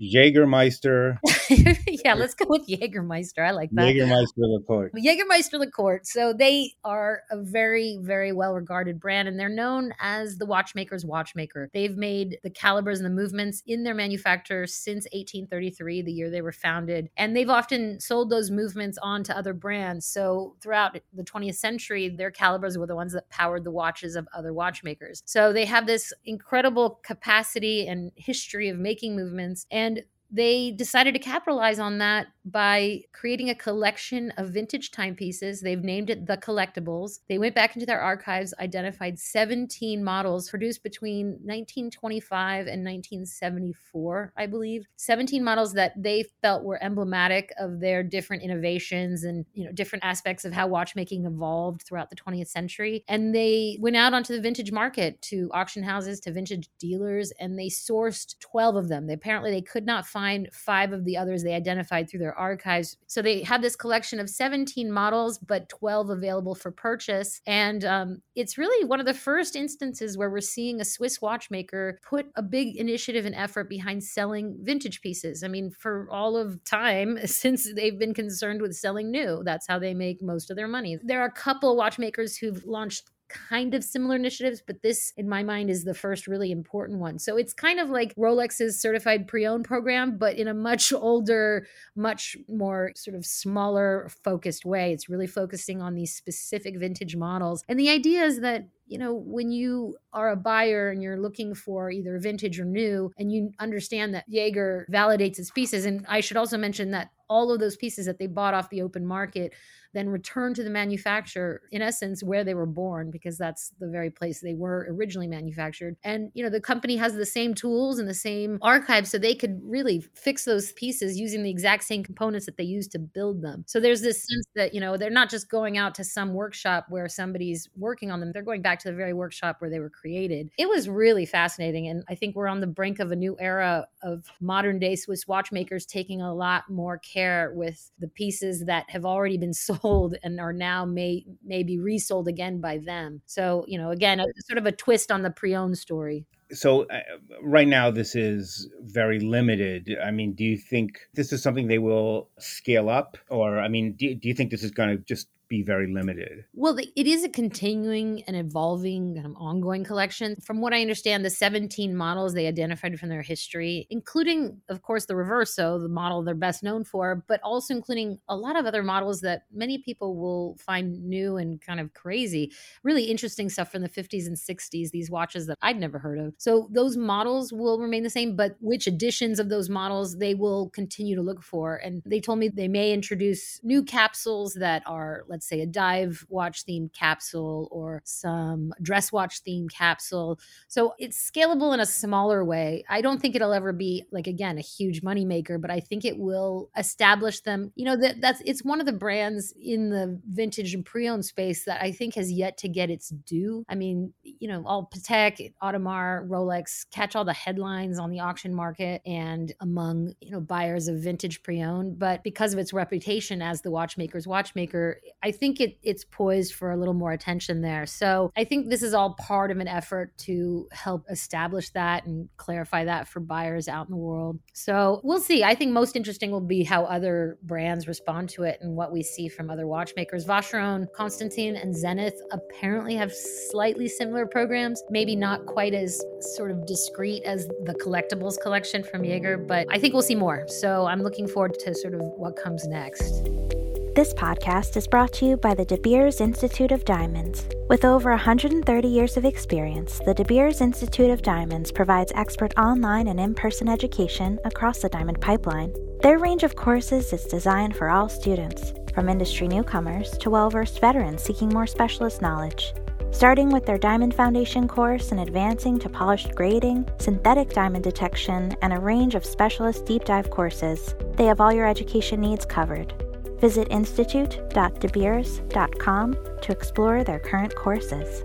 jaegermeister 0.00 1.18
yeah 2.04 2.14
let's 2.14 2.34
go 2.34 2.46
with 2.48 2.66
Jaegermeister. 2.68 3.46
I 3.46 3.50
like 3.50 3.70
that. 3.72 3.82
Jaegermeister 3.82 4.38
LeCourt. 4.38 4.90
Jägermeister 4.94 5.64
LeCourt. 5.64 6.06
So 6.06 6.32
they 6.32 6.74
are 6.84 7.22
a 7.30 7.40
very, 7.40 7.98
very 8.00 8.32
well 8.32 8.54
regarded 8.54 9.00
brand, 9.00 9.28
and 9.28 9.38
they're 9.38 9.48
known 9.48 9.92
as 10.00 10.38
the 10.38 10.46
watchmaker's 10.46 11.04
watchmaker. 11.04 11.70
They've 11.72 11.96
made 11.96 12.38
the 12.42 12.50
calibers 12.50 12.98
and 12.98 13.06
the 13.06 13.10
movements 13.10 13.62
in 13.66 13.84
their 13.84 13.94
manufacture 13.94 14.66
since 14.66 15.04
1833, 15.12 16.02
the 16.02 16.12
year 16.12 16.30
they 16.30 16.42
were 16.42 16.52
founded. 16.52 17.10
And 17.16 17.36
they've 17.36 17.50
often 17.50 18.00
sold 18.00 18.30
those 18.30 18.50
movements 18.50 18.98
on 19.02 19.22
to 19.24 19.36
other 19.36 19.54
brands. 19.54 20.06
So 20.06 20.56
throughout 20.60 20.98
the 21.14 21.22
20th 21.22 21.56
century, 21.56 22.08
their 22.08 22.30
calibers 22.30 22.78
were 22.78 22.86
the 22.86 22.94
ones 22.94 23.12
that 23.12 23.28
powered 23.28 23.64
the 23.64 23.70
watches 23.70 24.16
of 24.16 24.28
other 24.34 24.52
watchmakers. 24.52 25.22
So 25.26 25.52
they 25.52 25.64
have 25.64 25.86
this 25.86 26.12
incredible 26.24 27.00
capacity 27.04 27.86
and 27.86 28.12
history 28.16 28.68
of 28.68 28.78
making 28.78 29.16
movements. 29.16 29.66
And 29.70 30.02
they 30.30 30.70
decided 30.70 31.12
to 31.12 31.20
capitalize 31.20 31.78
on 31.78 31.98
that 31.98 32.28
by 32.44 33.02
creating 33.12 33.50
a 33.50 33.54
collection 33.54 34.32
of 34.36 34.50
vintage 34.50 34.90
timepieces. 34.90 35.60
They've 35.60 35.82
named 35.82 36.10
it 36.10 36.26
the 36.26 36.36
Collectibles. 36.36 37.20
They 37.28 37.38
went 37.38 37.54
back 37.54 37.76
into 37.76 37.86
their 37.86 38.00
archives, 38.00 38.52
identified 38.58 39.18
17 39.18 40.02
models 40.02 40.50
produced 40.50 40.82
between 40.82 41.26
1925 41.44 42.66
and 42.66 42.84
1974, 42.84 44.32
I 44.36 44.46
believe. 44.46 44.86
17 44.96 45.44
models 45.44 45.72
that 45.74 46.00
they 46.02 46.24
felt 46.42 46.64
were 46.64 46.82
emblematic 46.82 47.52
of 47.58 47.80
their 47.80 48.02
different 48.02 48.42
innovations 48.42 49.24
and, 49.24 49.46
you 49.54 49.64
know, 49.64 49.72
different 49.72 50.04
aspects 50.04 50.44
of 50.44 50.52
how 50.52 50.66
watchmaking 50.66 51.26
evolved 51.26 51.82
throughout 51.82 52.10
the 52.10 52.16
20th 52.16 52.48
century. 52.48 53.04
And 53.08 53.34
they 53.34 53.78
went 53.80 53.96
out 53.96 54.14
onto 54.14 54.34
the 54.34 54.42
vintage 54.42 54.72
market 54.72 55.22
to 55.22 55.48
auction 55.52 55.82
houses, 55.82 56.18
to 56.20 56.32
vintage 56.32 56.68
dealers, 56.78 57.32
and 57.38 57.58
they 57.58 57.68
sourced 57.68 58.38
12 58.40 58.76
of 58.76 58.88
them. 58.88 59.06
They 59.06 59.14
apparently 59.14 59.50
they 59.52 59.62
could 59.62 59.86
not 59.86 60.06
find 60.06 60.22
find 60.22 60.48
five 60.52 60.92
of 60.92 61.04
the 61.04 61.16
others 61.16 61.42
they 61.42 61.54
identified 61.54 62.08
through 62.08 62.20
their 62.20 62.31
archives. 62.34 62.96
So 63.06 63.22
they 63.22 63.42
have 63.42 63.62
this 63.62 63.76
collection 63.76 64.20
of 64.20 64.28
17 64.28 64.90
models, 64.90 65.38
but 65.38 65.68
12 65.68 66.10
available 66.10 66.54
for 66.54 66.70
purchase. 66.70 67.40
And 67.46 67.84
um, 67.84 68.22
it's 68.34 68.58
really 68.58 68.84
one 68.84 69.00
of 69.00 69.06
the 69.06 69.14
first 69.14 69.56
instances 69.56 70.16
where 70.16 70.30
we're 70.30 70.40
seeing 70.40 70.80
a 70.80 70.84
Swiss 70.84 71.20
watchmaker 71.20 71.98
put 72.02 72.26
a 72.36 72.42
big 72.42 72.76
initiative 72.76 73.26
and 73.26 73.34
effort 73.34 73.68
behind 73.68 74.02
selling 74.02 74.56
vintage 74.60 75.00
pieces. 75.00 75.42
I 75.42 75.48
mean, 75.48 75.70
for 75.70 76.08
all 76.10 76.36
of 76.36 76.62
time, 76.64 77.18
since 77.26 77.72
they've 77.74 77.98
been 77.98 78.14
concerned 78.14 78.62
with 78.62 78.74
selling 78.74 79.10
new, 79.10 79.42
that's 79.44 79.66
how 79.66 79.78
they 79.78 79.94
make 79.94 80.22
most 80.22 80.50
of 80.50 80.56
their 80.56 80.68
money. 80.68 80.98
There 81.02 81.20
are 81.20 81.26
a 81.26 81.32
couple 81.32 81.76
watchmakers 81.76 82.36
who've 82.36 82.64
launched 82.64 83.10
kind 83.48 83.74
of 83.74 83.84
similar 83.84 84.16
initiatives, 84.16 84.62
but 84.66 84.82
this, 84.82 85.12
in 85.16 85.28
my 85.28 85.42
mind, 85.42 85.70
is 85.70 85.84
the 85.84 85.94
first 85.94 86.26
really 86.26 86.50
important 86.50 86.98
one. 86.98 87.18
So 87.18 87.36
it's 87.36 87.52
kind 87.52 87.80
of 87.80 87.90
like 87.90 88.14
Rolex's 88.16 88.80
certified 88.80 89.26
pre 89.26 89.46
owned 89.46 89.64
program, 89.64 90.18
but 90.18 90.36
in 90.36 90.48
a 90.48 90.54
much 90.54 90.92
older, 90.92 91.66
much 91.96 92.36
more 92.48 92.92
sort 92.94 93.16
of 93.16 93.24
smaller 93.24 94.10
focused 94.24 94.64
way. 94.64 94.92
It's 94.92 95.08
really 95.08 95.26
focusing 95.26 95.80
on 95.80 95.94
these 95.94 96.14
specific 96.14 96.78
vintage 96.78 97.16
models. 97.16 97.64
And 97.68 97.78
the 97.78 97.90
idea 97.90 98.24
is 98.24 98.40
that 98.40 98.68
you 98.92 98.98
know, 98.98 99.14
when 99.14 99.50
you 99.50 99.96
are 100.12 100.30
a 100.30 100.36
buyer 100.36 100.90
and 100.90 101.02
you're 101.02 101.18
looking 101.18 101.54
for 101.54 101.90
either 101.90 102.18
vintage 102.18 102.60
or 102.60 102.66
new, 102.66 103.10
and 103.16 103.32
you 103.32 103.50
understand 103.58 104.12
that 104.14 104.24
Jaeger 104.28 104.86
validates 104.92 105.38
its 105.38 105.50
pieces, 105.50 105.86
and 105.86 106.04
I 106.08 106.20
should 106.20 106.36
also 106.36 106.58
mention 106.58 106.90
that 106.90 107.08
all 107.30 107.50
of 107.50 107.58
those 107.58 107.76
pieces 107.76 108.04
that 108.04 108.18
they 108.18 108.26
bought 108.26 108.52
off 108.52 108.68
the 108.68 108.82
open 108.82 109.06
market 109.06 109.54
then 109.92 110.08
return 110.08 110.54
to 110.54 110.62
the 110.62 110.70
manufacturer 110.70 111.62
in 111.70 111.82
essence 111.82 112.22
where 112.22 112.44
they 112.44 112.54
were 112.54 112.66
born 112.66 113.10
because 113.10 113.38
that's 113.38 113.72
the 113.80 113.88
very 113.88 114.10
place 114.10 114.40
they 114.40 114.54
were 114.54 114.86
originally 114.90 115.26
manufactured. 115.26 115.96
And 116.04 116.30
you 116.34 116.42
know 116.42 116.50
the 116.50 116.60
company 116.60 116.96
has 116.96 117.14
the 117.14 117.26
same 117.26 117.54
tools 117.54 117.98
and 117.98 118.08
the 118.08 118.14
same 118.14 118.58
archives 118.62 119.10
so 119.10 119.18
they 119.18 119.34
could 119.34 119.60
really 119.64 120.00
fix 120.14 120.44
those 120.44 120.72
pieces 120.72 121.18
using 121.18 121.42
the 121.42 121.50
exact 121.50 121.84
same 121.84 122.02
components 122.02 122.46
that 122.46 122.56
they 122.56 122.64
used 122.64 122.92
to 122.92 122.98
build 122.98 123.42
them. 123.42 123.64
So 123.66 123.80
there's 123.80 124.02
this 124.02 124.18
sense 124.18 124.46
that 124.54 124.74
you 124.74 124.80
know 124.80 124.96
they're 124.96 125.10
not 125.10 125.30
just 125.30 125.50
going 125.50 125.78
out 125.78 125.94
to 125.96 126.04
some 126.04 126.34
workshop 126.34 126.86
where 126.88 127.08
somebody's 127.08 127.68
working 127.76 128.10
on 128.10 128.20
them 128.20 128.32
they're 128.32 128.42
going 128.42 128.62
back 128.62 128.78
to 128.80 128.90
the 128.90 128.96
very 128.96 129.12
workshop 129.12 129.56
where 129.60 129.70
they 129.70 129.78
were 129.78 129.90
created. 129.90 130.50
It 130.58 130.68
was 130.68 130.88
really 130.88 131.26
fascinating 131.26 131.88
and 131.88 132.04
i 132.08 132.14
think 132.14 132.34
we're 132.34 132.48
on 132.48 132.60
the 132.60 132.66
brink 132.66 132.98
of 132.98 133.10
a 133.12 133.16
new 133.16 133.36
era 133.40 133.86
of 134.02 134.26
modern 134.40 134.78
day 134.78 134.96
swiss 134.96 135.26
watchmakers 135.26 135.86
taking 135.86 136.20
a 136.20 136.34
lot 136.34 136.68
more 136.68 136.98
care 136.98 137.52
with 137.54 137.90
the 137.98 138.08
pieces 138.08 138.64
that 138.66 138.88
have 138.88 139.04
already 139.04 139.38
been 139.38 139.54
sold 139.62 139.80
old 139.84 140.16
and 140.22 140.40
are 140.40 140.52
now 140.52 140.84
may 140.84 141.24
maybe 141.44 141.78
resold 141.78 142.28
again 142.28 142.60
by 142.60 142.78
them. 142.78 143.22
So, 143.26 143.64
you 143.68 143.78
know, 143.78 143.90
again, 143.90 144.20
a, 144.20 144.26
sort 144.46 144.58
of 144.58 144.66
a 144.66 144.72
twist 144.72 145.10
on 145.10 145.22
the 145.22 145.30
pre-owned 145.30 145.78
story. 145.78 146.26
So 146.52 146.82
uh, 146.82 147.00
right 147.42 147.66
now 147.66 147.90
this 147.90 148.14
is 148.14 148.68
very 148.82 149.20
limited. 149.20 149.96
I 150.04 150.10
mean 150.10 150.34
do 150.34 150.44
you 150.44 150.58
think 150.58 151.00
this 151.14 151.32
is 151.32 151.42
something 151.42 151.66
they 151.66 151.78
will 151.78 152.28
scale 152.38 152.90
up? 152.90 153.16
Or 153.30 153.58
i 153.58 153.68
mean 153.68 153.92
do, 153.92 154.14
do 154.14 154.28
you 154.28 154.34
think 154.34 154.50
this 154.50 154.62
is 154.62 154.70
going 154.70 154.90
to 154.90 154.98
just 155.04 155.28
be 155.52 155.62
very 155.62 155.92
limited. 155.92 156.46
Well, 156.54 156.78
it 156.78 157.06
is 157.06 157.24
a 157.24 157.28
continuing 157.28 158.22
and 158.22 158.34
evolving 158.34 159.16
kind 159.16 159.26
of 159.26 159.34
ongoing 159.36 159.84
collection. 159.84 160.34
From 160.42 160.62
what 160.62 160.72
I 160.72 160.80
understand, 160.80 161.26
the 161.26 161.30
17 161.30 161.94
models 161.94 162.32
they 162.32 162.46
identified 162.46 162.98
from 162.98 163.10
their 163.10 163.20
history, 163.20 163.86
including, 163.90 164.62
of 164.70 164.80
course, 164.80 165.04
the 165.04 165.12
Reverso, 165.12 165.78
the 165.78 165.90
model 165.90 166.22
they're 166.22 166.34
best 166.34 166.62
known 166.62 166.84
for, 166.84 167.22
but 167.28 167.38
also 167.44 167.74
including 167.74 168.18
a 168.30 168.34
lot 168.34 168.56
of 168.56 168.64
other 168.64 168.82
models 168.82 169.20
that 169.20 169.42
many 169.52 169.76
people 169.76 170.16
will 170.16 170.56
find 170.58 171.04
new 171.04 171.36
and 171.36 171.60
kind 171.60 171.80
of 171.80 171.92
crazy. 171.92 172.50
Really 172.82 173.04
interesting 173.04 173.50
stuff 173.50 173.70
from 173.70 173.82
the 173.82 173.90
50s 173.90 174.26
and 174.26 174.38
60s, 174.38 174.90
these 174.90 175.10
watches 175.10 175.46
that 175.48 175.58
I'd 175.60 175.78
never 175.78 175.98
heard 175.98 176.18
of. 176.18 176.32
So 176.38 176.68
those 176.70 176.96
models 176.96 177.52
will 177.52 177.78
remain 177.78 178.04
the 178.04 178.08
same, 178.08 178.36
but 178.36 178.56
which 178.60 178.86
editions 178.86 179.38
of 179.38 179.50
those 179.50 179.68
models 179.68 180.16
they 180.16 180.32
will 180.34 180.70
continue 180.70 181.14
to 181.14 181.20
look 181.20 181.42
for. 181.42 181.76
And 181.76 182.02
they 182.06 182.20
told 182.20 182.38
me 182.38 182.48
they 182.48 182.68
may 182.68 182.94
introduce 182.94 183.60
new 183.62 183.82
capsules 183.82 184.54
that 184.54 184.82
are, 184.86 185.24
let's 185.28 185.41
let's 185.42 185.48
say 185.48 185.60
a 185.60 185.66
dive 185.66 186.24
watch 186.28 186.64
themed 186.64 186.92
capsule 186.92 187.68
or 187.72 188.00
some 188.04 188.72
dress 188.80 189.10
watch 189.10 189.42
themed 189.42 189.72
capsule. 189.72 190.38
So 190.68 190.94
it's 190.98 191.18
scalable 191.18 191.74
in 191.74 191.80
a 191.80 191.86
smaller 191.86 192.44
way. 192.44 192.84
I 192.88 193.00
don't 193.00 193.20
think 193.20 193.34
it'll 193.34 193.52
ever 193.52 193.72
be 193.72 194.04
like 194.12 194.28
again 194.28 194.56
a 194.56 194.60
huge 194.60 195.02
money 195.02 195.24
maker, 195.24 195.58
but 195.58 195.70
I 195.70 195.80
think 195.80 196.04
it 196.04 196.16
will 196.16 196.70
establish 196.76 197.40
them. 197.40 197.72
You 197.74 197.86
know 197.86 197.96
that 197.96 198.20
that's 198.20 198.40
it's 198.46 198.64
one 198.64 198.78
of 198.78 198.86
the 198.86 198.92
brands 198.92 199.52
in 199.60 199.90
the 199.90 200.20
vintage 200.28 200.74
and 200.74 200.84
pre-owned 200.84 201.24
space 201.24 201.64
that 201.64 201.82
I 201.82 201.90
think 201.90 202.14
has 202.14 202.30
yet 202.30 202.56
to 202.58 202.68
get 202.68 202.88
its 202.88 203.08
due. 203.08 203.64
I 203.68 203.74
mean, 203.74 204.12
you 204.22 204.46
know, 204.46 204.62
all 204.64 204.88
Patek, 204.94 205.54
Audemars, 205.60 206.28
Rolex 206.28 206.86
catch 206.92 207.16
all 207.16 207.24
the 207.24 207.32
headlines 207.32 207.98
on 207.98 208.10
the 208.10 208.20
auction 208.20 208.54
market 208.54 209.02
and 209.04 209.52
among 209.60 210.14
you 210.20 210.30
know 210.30 210.40
buyers 210.40 210.86
of 210.86 211.00
vintage 211.00 211.42
pre-owned, 211.42 211.98
but 211.98 212.22
because 212.22 212.52
of 212.52 212.60
its 212.60 212.72
reputation 212.72 213.42
as 213.42 213.62
the 213.62 213.72
watchmaker's 213.72 214.28
watchmaker, 214.28 215.00
I 215.22 215.31
think 215.32 215.60
it, 215.60 215.78
it's 215.82 216.04
poised 216.04 216.54
for 216.54 216.70
a 216.70 216.76
little 216.76 216.94
more 216.94 217.12
attention 217.12 217.62
there. 217.62 217.86
So 217.86 218.32
I 218.36 218.44
think 218.44 218.68
this 218.68 218.82
is 218.82 218.94
all 218.94 219.14
part 219.14 219.50
of 219.50 219.58
an 219.58 219.68
effort 219.68 220.16
to 220.18 220.68
help 220.72 221.04
establish 221.10 221.70
that 221.70 222.06
and 222.06 222.28
clarify 222.36 222.84
that 222.84 223.08
for 223.08 223.20
buyers 223.20 223.68
out 223.68 223.86
in 223.86 223.90
the 223.90 223.96
world. 223.96 224.38
So 224.52 225.00
we'll 225.02 225.20
see. 225.20 225.42
I 225.42 225.54
think 225.54 225.72
most 225.72 225.96
interesting 225.96 226.30
will 226.30 226.40
be 226.40 226.62
how 226.62 226.84
other 226.84 227.38
brands 227.42 227.88
respond 227.88 228.28
to 228.30 228.44
it 228.44 228.58
and 228.60 228.76
what 228.76 228.92
we 228.92 229.02
see 229.02 229.28
from 229.28 229.50
other 229.50 229.66
watchmakers. 229.66 230.24
Vacheron, 230.24 230.86
Constantin, 230.94 231.56
and 231.56 231.74
Zenith 231.74 232.20
apparently 232.30 232.94
have 232.94 233.12
slightly 233.12 233.88
similar 233.88 234.26
programs, 234.26 234.82
maybe 234.90 235.16
not 235.16 235.46
quite 235.46 235.74
as 235.74 236.02
sort 236.36 236.50
of 236.50 236.66
discreet 236.66 237.22
as 237.24 237.46
the 237.64 237.74
collectibles 237.74 238.40
collection 238.40 238.82
from 238.82 239.04
Jaeger, 239.04 239.38
but 239.38 239.66
I 239.70 239.78
think 239.78 239.94
we'll 239.94 240.02
see 240.02 240.14
more. 240.14 240.46
So 240.48 240.86
I'm 240.86 241.02
looking 241.02 241.26
forward 241.26 241.58
to 241.60 241.74
sort 241.74 241.94
of 241.94 242.00
what 242.00 242.36
comes 242.36 242.66
next. 242.66 243.61
This 243.94 244.14
podcast 244.14 244.78
is 244.78 244.86
brought 244.86 245.12
to 245.14 245.26
you 245.26 245.36
by 245.36 245.52
the 245.52 245.66
De 245.66 245.76
Beers 245.76 246.22
Institute 246.22 246.72
of 246.72 246.86
Diamonds. 246.86 247.44
With 247.68 247.84
over 247.84 248.08
130 248.08 248.88
years 248.88 249.18
of 249.18 249.26
experience, 249.26 250.00
the 250.06 250.14
De 250.14 250.24
Beers 250.24 250.62
Institute 250.62 251.10
of 251.10 251.20
Diamonds 251.20 251.70
provides 251.70 252.10
expert 252.14 252.58
online 252.58 253.08
and 253.08 253.20
in 253.20 253.34
person 253.34 253.68
education 253.68 254.38
across 254.46 254.78
the 254.78 254.88
diamond 254.88 255.20
pipeline. 255.20 255.74
Their 256.00 256.18
range 256.18 256.42
of 256.42 256.56
courses 256.56 257.12
is 257.12 257.24
designed 257.24 257.76
for 257.76 257.90
all 257.90 258.08
students, 258.08 258.72
from 258.94 259.10
industry 259.10 259.46
newcomers 259.46 260.16
to 260.20 260.30
well 260.30 260.48
versed 260.48 260.80
veterans 260.80 261.22
seeking 261.22 261.50
more 261.50 261.66
specialist 261.66 262.22
knowledge. 262.22 262.72
Starting 263.10 263.50
with 263.50 263.66
their 263.66 263.76
Diamond 263.76 264.14
Foundation 264.14 264.66
course 264.66 265.12
and 265.12 265.20
advancing 265.20 265.78
to 265.78 265.90
polished 265.90 266.34
grading, 266.34 266.88
synthetic 266.98 267.50
diamond 267.50 267.84
detection, 267.84 268.56
and 268.62 268.72
a 268.72 268.80
range 268.80 269.14
of 269.14 269.26
specialist 269.26 269.84
deep 269.84 270.06
dive 270.06 270.30
courses, 270.30 270.94
they 271.16 271.26
have 271.26 271.42
all 271.42 271.52
your 271.52 271.66
education 271.66 272.22
needs 272.22 272.46
covered. 272.46 272.94
Visit 273.42 273.68
institute.debeers.com 273.72 276.16
to 276.42 276.52
explore 276.52 277.02
their 277.02 277.18
current 277.18 277.56
courses. 277.56 278.22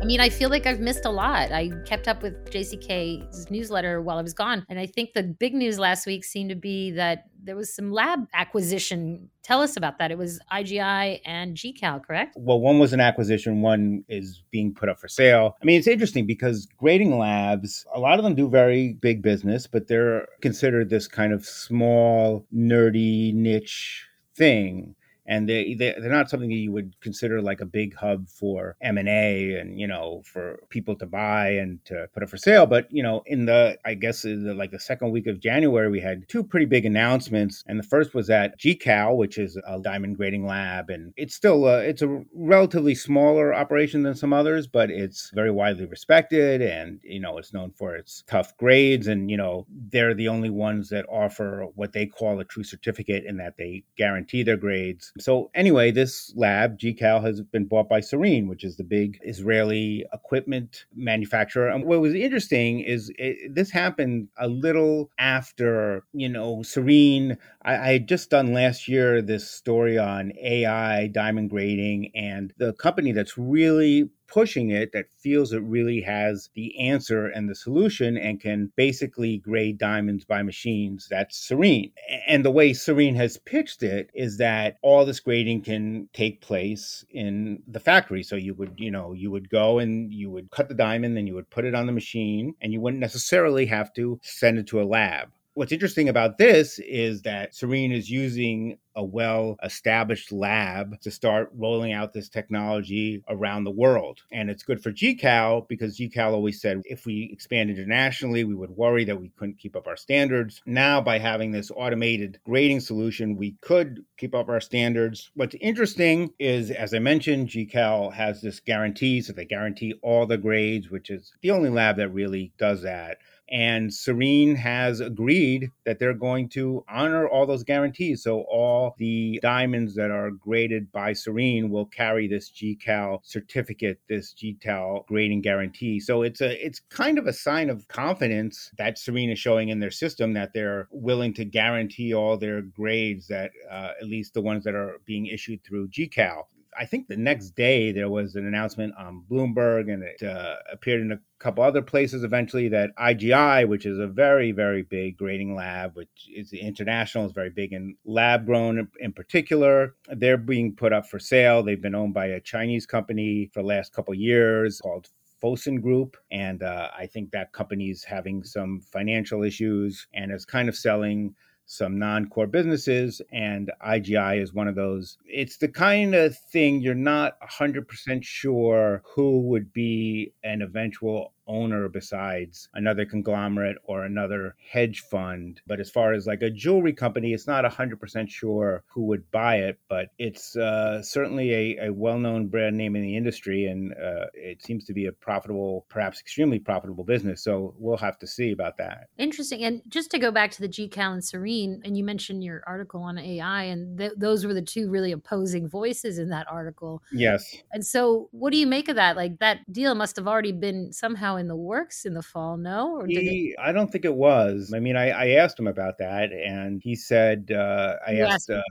I 0.00 0.04
mean, 0.04 0.20
I 0.20 0.28
feel 0.28 0.48
like 0.48 0.64
I've 0.64 0.78
missed 0.78 1.06
a 1.06 1.10
lot. 1.10 1.50
I 1.50 1.72
kept 1.84 2.06
up 2.06 2.22
with 2.22 2.48
JCK's 2.52 3.50
newsletter 3.50 4.00
while 4.00 4.16
I 4.16 4.22
was 4.22 4.34
gone. 4.34 4.64
And 4.68 4.78
I 4.78 4.86
think 4.86 5.12
the 5.12 5.24
big 5.24 5.54
news 5.54 5.80
last 5.80 6.06
week 6.06 6.24
seemed 6.24 6.50
to 6.50 6.54
be 6.54 6.92
that 6.92 7.24
there 7.42 7.56
was 7.56 7.74
some 7.74 7.90
lab 7.90 8.28
acquisition. 8.32 9.28
Tell 9.42 9.60
us 9.60 9.76
about 9.76 9.98
that. 9.98 10.12
It 10.12 10.18
was 10.18 10.38
IGI 10.52 11.18
and 11.24 11.56
GCal, 11.56 12.06
correct? 12.06 12.36
Well, 12.38 12.60
one 12.60 12.78
was 12.78 12.92
an 12.92 13.00
acquisition, 13.00 13.60
one 13.60 14.04
is 14.08 14.44
being 14.52 14.72
put 14.72 14.88
up 14.88 15.00
for 15.00 15.08
sale. 15.08 15.56
I 15.60 15.64
mean, 15.64 15.80
it's 15.80 15.88
interesting 15.88 16.26
because 16.26 16.68
grading 16.76 17.18
labs, 17.18 17.84
a 17.92 17.98
lot 17.98 18.20
of 18.20 18.24
them 18.24 18.36
do 18.36 18.48
very 18.48 18.92
big 18.92 19.20
business, 19.20 19.66
but 19.66 19.88
they're 19.88 20.28
considered 20.40 20.90
this 20.90 21.08
kind 21.08 21.32
of 21.32 21.44
small, 21.44 22.46
nerdy 22.54 23.34
niche 23.34 24.04
thing 24.38 24.94
and 25.28 25.46
they, 25.46 25.74
they 25.74 25.94
are 25.94 26.08
not 26.08 26.30
something 26.30 26.48
that 26.48 26.56
you 26.56 26.72
would 26.72 26.98
consider 27.00 27.40
like 27.40 27.60
a 27.60 27.66
big 27.66 27.94
hub 27.94 28.28
for 28.28 28.76
m&a 28.80 29.54
and 29.54 29.78
you 29.78 29.86
know 29.86 30.22
for 30.24 30.58
people 30.70 30.96
to 30.96 31.06
buy 31.06 31.50
and 31.50 31.84
to 31.84 32.08
put 32.14 32.22
it 32.22 32.30
for 32.30 32.38
sale. 32.38 32.66
But 32.66 32.90
you 32.90 33.02
know 33.02 33.22
in 33.26 33.44
the 33.44 33.78
i 33.84 33.94
guess 33.94 34.22
the, 34.22 34.54
like 34.56 34.70
the 34.70 34.80
second 34.80 35.10
week 35.10 35.26
of 35.26 35.38
january 35.38 35.90
we 35.90 36.00
had 36.00 36.28
two 36.28 36.42
pretty 36.42 36.66
big 36.66 36.86
announcements. 36.86 37.62
And 37.66 37.78
the 37.78 37.84
first 37.84 38.14
was 38.14 38.30
at 38.30 38.58
gcal 38.58 39.16
which 39.16 39.38
is 39.38 39.56
a 39.66 39.78
diamond 39.78 40.16
grading 40.16 40.46
lab. 40.46 40.90
And 40.90 41.12
it's 41.16 41.34
still 41.34 41.66
a, 41.66 41.80
it's 41.80 42.02
a 42.02 42.24
relatively 42.34 42.94
smaller 42.94 43.54
operation 43.54 44.02
than 44.02 44.14
some 44.14 44.32
others 44.32 44.66
but 44.66 44.90
it's 44.90 45.30
very 45.34 45.50
widely 45.50 45.84
respected 45.84 46.62
and 46.62 47.00
you 47.02 47.20
know 47.20 47.36
it's 47.36 47.52
known 47.52 47.70
for 47.72 47.94
its 47.94 48.24
tough 48.26 48.56
grades. 48.56 49.06
And 49.06 49.30
you 49.30 49.36
know 49.36 49.66
they're 49.92 50.14
the 50.14 50.28
only 50.28 50.50
ones 50.50 50.88
that 50.88 51.04
offer 51.10 51.66
what 51.74 51.92
they 51.92 52.06
call 52.06 52.40
a 52.40 52.44
true 52.44 52.64
certificate 52.64 53.24
in 53.26 53.36
that 53.36 53.58
they 53.58 53.84
guarantee 53.96 54.42
their 54.42 54.56
grades 54.56 55.12
so 55.22 55.50
anyway, 55.54 55.90
this 55.90 56.32
lab, 56.36 56.78
GCal, 56.78 57.22
has 57.24 57.40
been 57.40 57.66
bought 57.66 57.88
by 57.88 58.00
Sarine, 58.00 58.48
which 58.48 58.64
is 58.64 58.76
the 58.76 58.84
big 58.84 59.18
Israeli 59.22 60.04
equipment 60.12 60.86
manufacturer. 60.94 61.68
And 61.68 61.84
what 61.84 62.00
was 62.00 62.14
interesting 62.14 62.80
is 62.80 63.10
it, 63.18 63.54
this 63.54 63.70
happened 63.70 64.28
a 64.38 64.48
little 64.48 65.10
after, 65.18 66.04
you 66.12 66.28
know, 66.28 66.58
Sarine. 66.58 67.36
I, 67.68 67.92
had 67.92 68.08
just 68.08 68.30
done 68.30 68.54
last 68.54 68.88
year 68.88 69.20
this 69.20 69.50
story 69.50 69.98
on 69.98 70.32
AI 70.42 71.08
diamond 71.08 71.50
grading, 71.50 72.12
and 72.14 72.52
the 72.56 72.72
company 72.72 73.12
that's 73.12 73.36
really 73.36 74.08
pushing 74.26 74.70
it 74.70 74.92
that 74.92 75.06
feels 75.18 75.52
it 75.52 75.62
really 75.62 76.00
has 76.02 76.50
the 76.54 76.78
answer 76.78 77.26
and 77.26 77.48
the 77.48 77.54
solution 77.54 78.16
and 78.16 78.40
can 78.40 78.72
basically 78.76 79.38
grade 79.38 79.78
diamonds 79.78 80.24
by 80.24 80.42
machines. 80.42 81.08
That's 81.10 81.48
Sarine. 81.48 81.92
And 82.26 82.44
the 82.44 82.50
way 82.50 82.70
Sarine 82.70 83.16
has 83.16 83.38
pitched 83.38 83.82
it 83.82 84.10
is 84.14 84.38
that 84.38 84.76
all 84.82 85.04
this 85.04 85.20
grading 85.20 85.62
can 85.62 86.08
take 86.12 86.40
place 86.40 87.04
in 87.10 87.62
the 87.66 87.80
factory. 87.80 88.22
So 88.22 88.36
you 88.36 88.54
would, 88.54 88.74
you 88.76 88.90
know, 88.90 89.12
you 89.12 89.30
would 89.30 89.48
go 89.48 89.78
and 89.78 90.12
you 90.12 90.30
would 90.30 90.50
cut 90.50 90.68
the 90.68 90.74
diamond, 90.74 91.16
then 91.16 91.26
you 91.26 91.34
would 91.34 91.50
put 91.50 91.64
it 91.64 91.74
on 91.74 91.86
the 91.86 91.92
machine, 91.92 92.54
and 92.60 92.72
you 92.72 92.80
wouldn't 92.80 93.00
necessarily 93.00 93.66
have 93.66 93.92
to 93.94 94.20
send 94.22 94.58
it 94.58 94.66
to 94.68 94.80
a 94.80 94.84
lab. 94.84 95.30
What's 95.58 95.72
interesting 95.72 96.08
about 96.08 96.38
this 96.38 96.78
is 96.78 97.22
that 97.22 97.50
Sarine 97.50 97.92
is 97.92 98.08
using 98.08 98.78
a 98.94 99.02
well 99.02 99.56
established 99.62 100.30
lab 100.30 101.00
to 101.00 101.10
start 101.10 101.50
rolling 101.52 101.92
out 101.92 102.12
this 102.12 102.28
technology 102.28 103.24
around 103.28 103.64
the 103.64 103.72
world. 103.72 104.20
And 104.30 104.50
it's 104.50 104.62
good 104.62 104.80
for 104.80 104.92
GCal 104.92 105.66
because 105.66 105.98
GCal 105.98 106.32
always 106.32 106.60
said 106.60 106.82
if 106.84 107.06
we 107.06 107.30
expand 107.32 107.70
internationally, 107.70 108.44
we 108.44 108.54
would 108.54 108.70
worry 108.70 109.04
that 109.06 109.20
we 109.20 109.30
couldn't 109.30 109.58
keep 109.58 109.74
up 109.74 109.88
our 109.88 109.96
standards. 109.96 110.62
Now, 110.64 111.00
by 111.00 111.18
having 111.18 111.50
this 111.50 111.72
automated 111.74 112.38
grading 112.44 112.78
solution, 112.78 113.36
we 113.36 113.56
could 113.60 114.04
keep 114.16 114.36
up 114.36 114.48
our 114.48 114.60
standards. 114.60 115.32
What's 115.34 115.56
interesting 115.60 116.34
is, 116.38 116.70
as 116.70 116.94
I 116.94 117.00
mentioned, 117.00 117.48
GCal 117.48 118.12
has 118.12 118.42
this 118.42 118.60
guarantee, 118.60 119.22
so 119.22 119.32
they 119.32 119.44
guarantee 119.44 119.94
all 120.02 120.24
the 120.24 120.38
grades, 120.38 120.88
which 120.88 121.10
is 121.10 121.32
the 121.42 121.50
only 121.50 121.70
lab 121.70 121.96
that 121.96 122.10
really 122.10 122.52
does 122.58 122.82
that. 122.82 123.18
And 123.50 123.90
Sarine 123.90 124.56
has 124.56 125.00
agreed 125.00 125.70
that 125.84 125.98
they're 125.98 126.12
going 126.12 126.48
to 126.50 126.84
honor 126.88 127.26
all 127.26 127.46
those 127.46 127.64
guarantees. 127.64 128.22
So 128.22 128.42
all 128.42 128.94
the 128.98 129.38
diamonds 129.42 129.94
that 129.94 130.10
are 130.10 130.30
graded 130.30 130.92
by 130.92 131.12
Sarine 131.12 131.70
will 131.70 131.86
carry 131.86 132.28
this 132.28 132.50
GCal 132.50 133.20
certificate, 133.24 134.00
this 134.08 134.34
GCal 134.34 135.06
grading 135.06 135.42
guarantee. 135.42 136.00
So 136.00 136.22
it's 136.22 136.40
a 136.40 136.64
it's 136.64 136.80
kind 136.90 137.18
of 137.18 137.26
a 137.26 137.32
sign 137.32 137.70
of 137.70 137.88
confidence 137.88 138.70
that 138.76 138.96
Sarine 138.96 139.32
is 139.32 139.38
showing 139.38 139.70
in 139.70 139.80
their 139.80 139.90
system 139.90 140.34
that 140.34 140.52
they're 140.52 140.88
willing 140.90 141.32
to 141.34 141.44
guarantee 141.44 142.12
all 142.12 142.36
their 142.36 142.60
grades 142.60 143.28
that 143.28 143.50
uh, 143.70 143.92
at 144.00 144.06
least 144.08 144.34
the 144.34 144.42
ones 144.42 144.64
that 144.64 144.74
are 144.74 145.00
being 145.06 145.26
issued 145.26 145.64
through 145.64 145.88
GCal. 145.88 146.44
I 146.78 146.84
think 146.84 147.08
the 147.08 147.16
next 147.16 147.50
day 147.50 147.90
there 147.90 148.08
was 148.08 148.36
an 148.36 148.46
announcement 148.46 148.94
on 148.96 149.24
Bloomberg 149.28 149.92
and 149.92 150.04
it 150.04 150.22
uh, 150.22 150.56
appeared 150.72 151.00
in 151.00 151.10
a 151.10 151.18
couple 151.40 151.64
other 151.64 151.82
places 151.82 152.22
eventually 152.22 152.68
that 152.68 152.90
IGI, 152.96 153.66
which 153.66 153.84
is 153.84 153.98
a 153.98 154.06
very, 154.06 154.52
very 154.52 154.82
big 154.82 155.16
grading 155.16 155.56
lab, 155.56 155.96
which 155.96 156.30
is 156.32 156.52
international, 156.52 157.26
is 157.26 157.32
very 157.32 157.50
big 157.50 157.72
in 157.72 157.96
lab 158.04 158.46
grown 158.46 158.88
in, 159.00 159.12
particular. 159.12 159.96
They're 160.08 160.36
being 160.36 160.76
put 160.76 160.92
up 160.92 161.06
for 161.06 161.18
sale. 161.18 161.62
They've 161.62 161.82
been 161.82 161.96
owned 161.96 162.14
by 162.14 162.26
a 162.26 162.40
Chinese 162.40 162.86
company 162.86 163.50
for 163.52 163.62
the 163.62 163.68
last 163.68 163.92
couple 163.92 164.14
years 164.14 164.80
called 164.80 165.08
Fosun 165.42 165.82
Group. 165.82 166.16
And 166.30 166.62
uh, 166.62 166.90
I 166.96 167.06
think 167.06 167.32
that 167.32 167.52
company 167.52 167.90
is 167.90 168.04
having 168.04 168.44
some 168.44 168.80
financial 168.80 169.42
issues 169.42 170.06
and 170.14 170.30
is 170.30 170.44
kind 170.44 170.68
of 170.68 170.76
selling 170.76 171.34
some 171.68 171.98
non-core 171.98 172.46
businesses 172.46 173.20
and 173.30 173.70
IGI 173.86 174.42
is 174.42 174.54
one 174.54 174.68
of 174.68 174.74
those. 174.74 175.18
It's 175.26 175.58
the 175.58 175.68
kind 175.68 176.14
of 176.14 176.36
thing 176.36 176.80
you're 176.80 176.94
not 176.94 177.38
100% 177.42 178.24
sure 178.24 179.02
who 179.14 179.42
would 179.42 179.70
be 179.74 180.32
an 180.42 180.62
eventual 180.62 181.34
owner 181.48 181.88
besides 181.88 182.68
another 182.74 183.04
conglomerate 183.04 183.76
or 183.84 184.04
another 184.04 184.54
hedge 184.70 185.00
fund. 185.00 185.60
But 185.66 185.80
as 185.80 185.90
far 185.90 186.12
as 186.12 186.26
like 186.26 186.42
a 186.42 186.50
jewelry 186.50 186.92
company, 186.92 187.32
it's 187.32 187.46
not 187.46 187.64
100% 187.64 188.28
sure 188.28 188.84
who 188.86 189.02
would 189.06 189.30
buy 189.30 189.56
it, 189.56 189.78
but 189.88 190.08
it's 190.18 190.56
uh, 190.56 191.02
certainly 191.02 191.52
a, 191.52 191.86
a 191.86 191.92
well 191.92 192.18
known 192.18 192.48
brand 192.48 192.76
name 192.76 192.94
in 192.96 193.02
the 193.02 193.16
industry. 193.16 193.66
And 193.66 193.92
uh, 193.92 194.26
it 194.34 194.62
seems 194.62 194.84
to 194.84 194.92
be 194.92 195.06
a 195.06 195.12
profitable, 195.12 195.86
perhaps 195.88 196.20
extremely 196.20 196.58
profitable 196.58 197.04
business. 197.04 197.42
So 197.42 197.74
we'll 197.78 197.96
have 197.96 198.18
to 198.18 198.26
see 198.26 198.52
about 198.52 198.76
that. 198.78 199.08
Interesting. 199.18 199.64
And 199.64 199.82
just 199.88 200.10
to 200.10 200.18
go 200.18 200.30
back 200.30 200.50
to 200.52 200.60
the 200.60 200.68
GCal 200.68 201.12
and 201.14 201.22
Sarine, 201.22 201.80
and 201.84 201.96
you 201.96 202.04
mentioned 202.04 202.44
your 202.44 202.62
article 202.66 203.02
on 203.02 203.18
AI, 203.18 203.64
and 203.64 203.98
th- 203.98 204.12
those 204.16 204.44
were 204.44 204.54
the 204.54 204.62
two 204.62 204.90
really 204.90 205.12
opposing 205.12 205.68
voices 205.68 206.18
in 206.18 206.28
that 206.30 206.46
article. 206.50 207.02
Yes. 207.12 207.56
And 207.72 207.84
so, 207.84 208.28
what 208.32 208.52
do 208.52 208.58
you 208.58 208.66
make 208.66 208.88
of 208.88 208.96
that? 208.96 209.16
Like, 209.16 209.38
that 209.38 209.60
deal 209.72 209.94
must 209.94 210.16
have 210.16 210.28
already 210.28 210.52
been 210.52 210.92
somehow 210.92 211.37
in 211.38 211.48
the 211.48 211.56
works 211.56 212.04
in 212.04 212.14
the 212.14 212.22
fall, 212.22 212.56
no? 212.56 212.96
Or 212.96 213.06
he, 213.06 213.50
it... 213.50 213.56
I 213.60 213.72
don't 213.72 213.90
think 213.90 214.04
it 214.04 214.14
was. 214.14 214.72
I 214.74 214.80
mean, 214.80 214.96
I, 214.96 215.10
I, 215.10 215.28
asked 215.40 215.58
him 215.58 215.66
about 215.66 215.98
that, 215.98 216.32
and 216.32 216.82
he 216.82 216.94
said, 216.94 217.50
uh, 217.52 217.96
I 218.06 218.12
you 218.12 218.24
asked. 218.24 218.50
asked 218.50 218.50
uh, 218.50 218.62